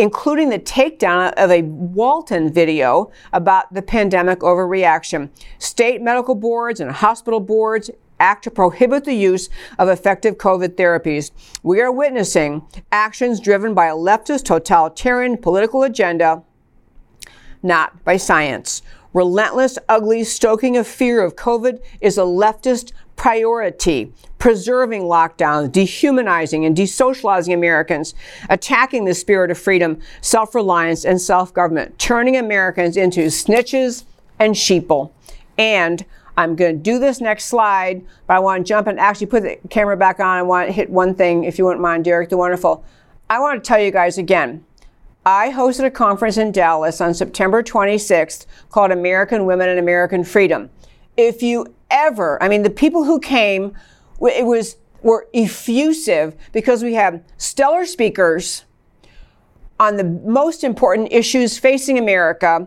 [0.00, 5.28] including the takedown of a Walton video about the pandemic overreaction.
[5.58, 7.90] State medical boards and hospital boards
[8.20, 9.48] act to prohibit the use
[9.78, 11.30] of effective COVID therapies.
[11.62, 12.62] We are witnessing
[12.92, 16.44] actions driven by a leftist totalitarian political agenda,
[17.62, 18.82] not by science.
[19.12, 24.12] Relentless, ugly stoking of fear of COVID is a leftist priority.
[24.38, 28.14] Preserving lockdowns, dehumanizing and desocializing Americans,
[28.48, 34.04] attacking the spirit of freedom, self reliance, and self government, turning Americans into snitches
[34.38, 35.10] and sheeple.
[35.58, 36.06] And
[36.36, 39.42] I'm going to do this next slide, but I want to jump and actually put
[39.42, 40.38] the camera back on.
[40.38, 42.84] I want to hit one thing, if you wouldn't mind, Derek the Wonderful.
[43.28, 44.64] I want to tell you guys again.
[45.24, 50.70] I hosted a conference in Dallas on September 26th called American Women and American Freedom.
[51.16, 53.76] If you ever, I mean, the people who came,
[54.20, 58.64] it was were effusive because we had stellar speakers
[59.78, 62.66] on the most important issues facing America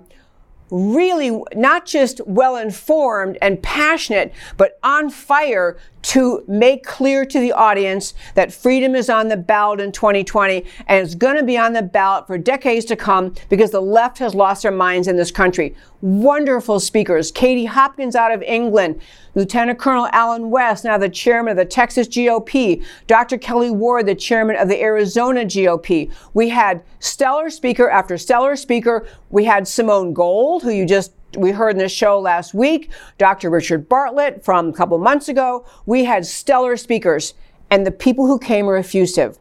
[0.69, 7.51] really not just well informed and passionate, but on fire to make clear to the
[7.53, 11.73] audience that freedom is on the ballot in 2020 and it's going to be on
[11.73, 15.31] the ballot for decades to come because the left has lost their minds in this
[15.31, 15.75] country.
[16.01, 17.31] Wonderful speakers.
[17.31, 19.01] Katie Hopkins out of England,
[19.35, 23.37] Lieutenant Colonel Allen West, now the chairman of the Texas GOP, Dr.
[23.37, 26.11] Kelli Ward, the chairman of the Arizona GOP.
[26.33, 29.07] We had stellar speaker after stellar speaker.
[29.29, 33.49] We had Simone Gold, who you just we heard in the show last week, Dr.
[33.49, 35.65] Richard Bartlett from a couple months ago.
[35.85, 37.33] We had stellar speakers,
[37.69, 39.37] and the people who came were effusive.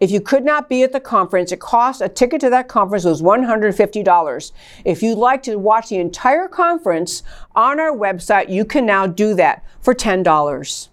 [0.00, 3.04] If you could not be at the conference, it cost a ticket to that conference
[3.04, 4.52] was $150.
[4.84, 7.22] If you'd like to watch the entire conference
[7.54, 10.88] on our website, you can now do that for $10.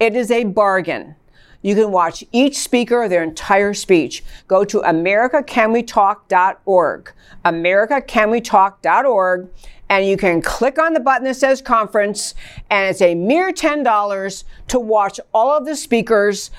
[0.00, 1.14] It is a bargain.
[1.62, 4.22] You can watch each speaker, their entire speech.
[4.46, 7.12] Go to americacanwetalk.org.
[7.44, 9.48] americacanwetalk.org
[9.90, 12.34] and you can click on the button that says conference,
[12.70, 16.50] and it's a mere $10 to watch all of the speakers.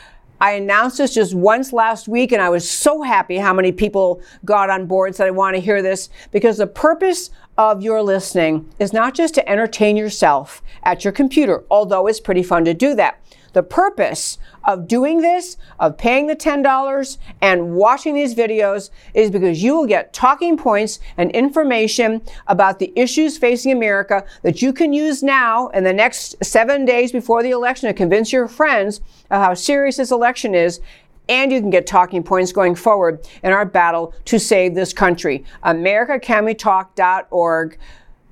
[0.42, 4.22] I announced this just once last week, and I was so happy how many people
[4.46, 8.70] got on board said, I want to hear this, because the purpose of your listening
[8.80, 12.96] is not just to entertain yourself at your computer, although it's pretty fun to do
[12.96, 13.22] that.
[13.54, 14.38] The purpose
[14.70, 19.88] of doing this, of paying the $10 and watching these videos is because you will
[19.88, 25.70] get talking points and information about the issues facing America that you can use now
[25.70, 29.02] in the next seven days before the election to convince your friends
[29.32, 30.80] of how serious this election is
[31.28, 35.44] and you can get talking points going forward in our battle to save this country.
[35.64, 37.80] AmericaCanWeTalk.org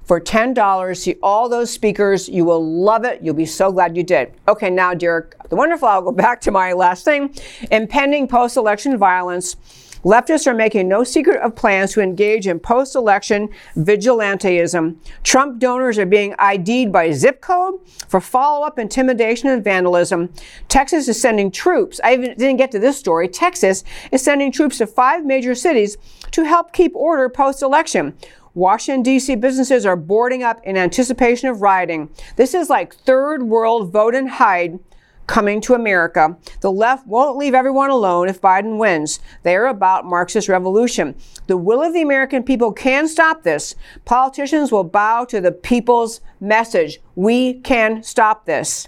[0.08, 0.98] for $10.
[0.98, 2.30] See all those speakers.
[2.30, 3.22] You will love it.
[3.22, 4.34] You'll be so glad you did.
[4.48, 7.36] Okay, now, Derek, the wonderful, I'll go back to my last thing.
[7.72, 9.58] Impending post election violence.
[10.04, 14.96] Leftists are making no secret of plans to engage in post election vigilanteism.
[15.24, 17.76] Trump donors are being ID'd by zip code
[18.08, 20.32] for follow up intimidation and vandalism.
[20.70, 22.00] Texas is sending troops.
[22.04, 23.28] I didn't get to this story.
[23.28, 25.98] Texas is sending troops to five major cities
[26.32, 28.16] to help keep order post election.
[28.58, 29.36] Washington, D.C.
[29.36, 32.10] businesses are boarding up in anticipation of rioting.
[32.38, 34.80] This is like third world vote and hide
[35.28, 36.36] coming to America.
[36.62, 39.20] The left won't leave everyone alone if Biden wins.
[39.44, 41.16] They are about Marxist revolution.
[41.46, 43.76] The will of the American people can stop this.
[44.06, 47.00] Politicians will bow to the people's message.
[47.14, 48.88] We can stop this.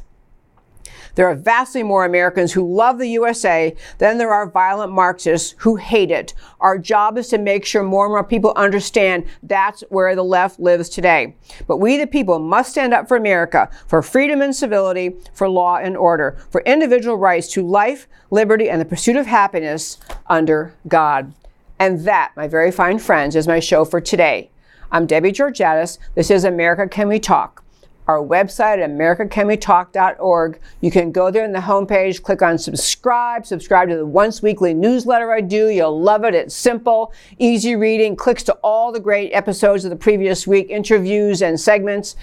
[1.20, 5.76] There are vastly more Americans who love the USA than there are violent Marxists who
[5.76, 6.34] hate it.
[6.62, 10.62] Our job is to make sure more and more people understand that's where the left
[10.62, 11.36] lives today.
[11.68, 15.76] But we, the people, must stand up for America, for freedom and civility, for law
[15.76, 19.98] and order, for individual rights to life, liberty, and the pursuit of happiness
[20.28, 21.34] under God.
[21.80, 24.52] And that, my very fine friends, is my show for today.
[24.90, 25.98] I'm Debbie Georgatos.
[26.16, 27.62] This is America Can We Talk
[28.10, 30.60] our website at americacanwetalk.org.
[30.82, 34.74] You can go there in the homepage, click on subscribe, subscribe to the once weekly
[34.74, 35.68] newsletter I do.
[35.68, 36.34] You'll love it.
[36.34, 41.44] It's simple, easy reading, clicks to all the great episodes of the previous week, interviews
[41.44, 42.16] and segments.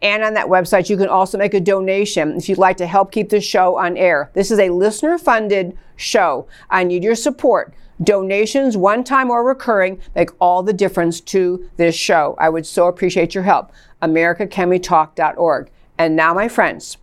[0.00, 3.12] And on that website, you can also make a donation if you'd like to help
[3.12, 4.30] keep the show on air.
[4.32, 6.48] This is a listener funded show.
[6.70, 7.74] I need your support.
[8.02, 12.34] Donations, one time or recurring, make all the difference to this show.
[12.38, 13.72] I would so appreciate your help.
[14.02, 15.70] AmericaCanWeTalk.org.
[15.98, 16.98] And now, my friends,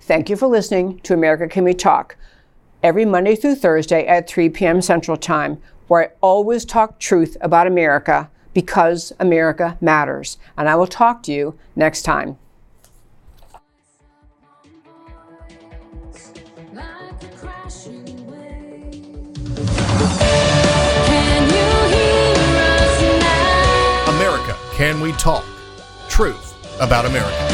[0.00, 2.16] thank you for listening to America Can We Talk
[2.82, 4.80] every Monday through Thursday at 3 p.m.
[4.80, 10.38] Central Time, where I always talk truth about America because America matters.
[10.56, 12.38] And I will talk to you next time.
[24.08, 25.44] America, can we talk?
[26.18, 27.47] Truth about America.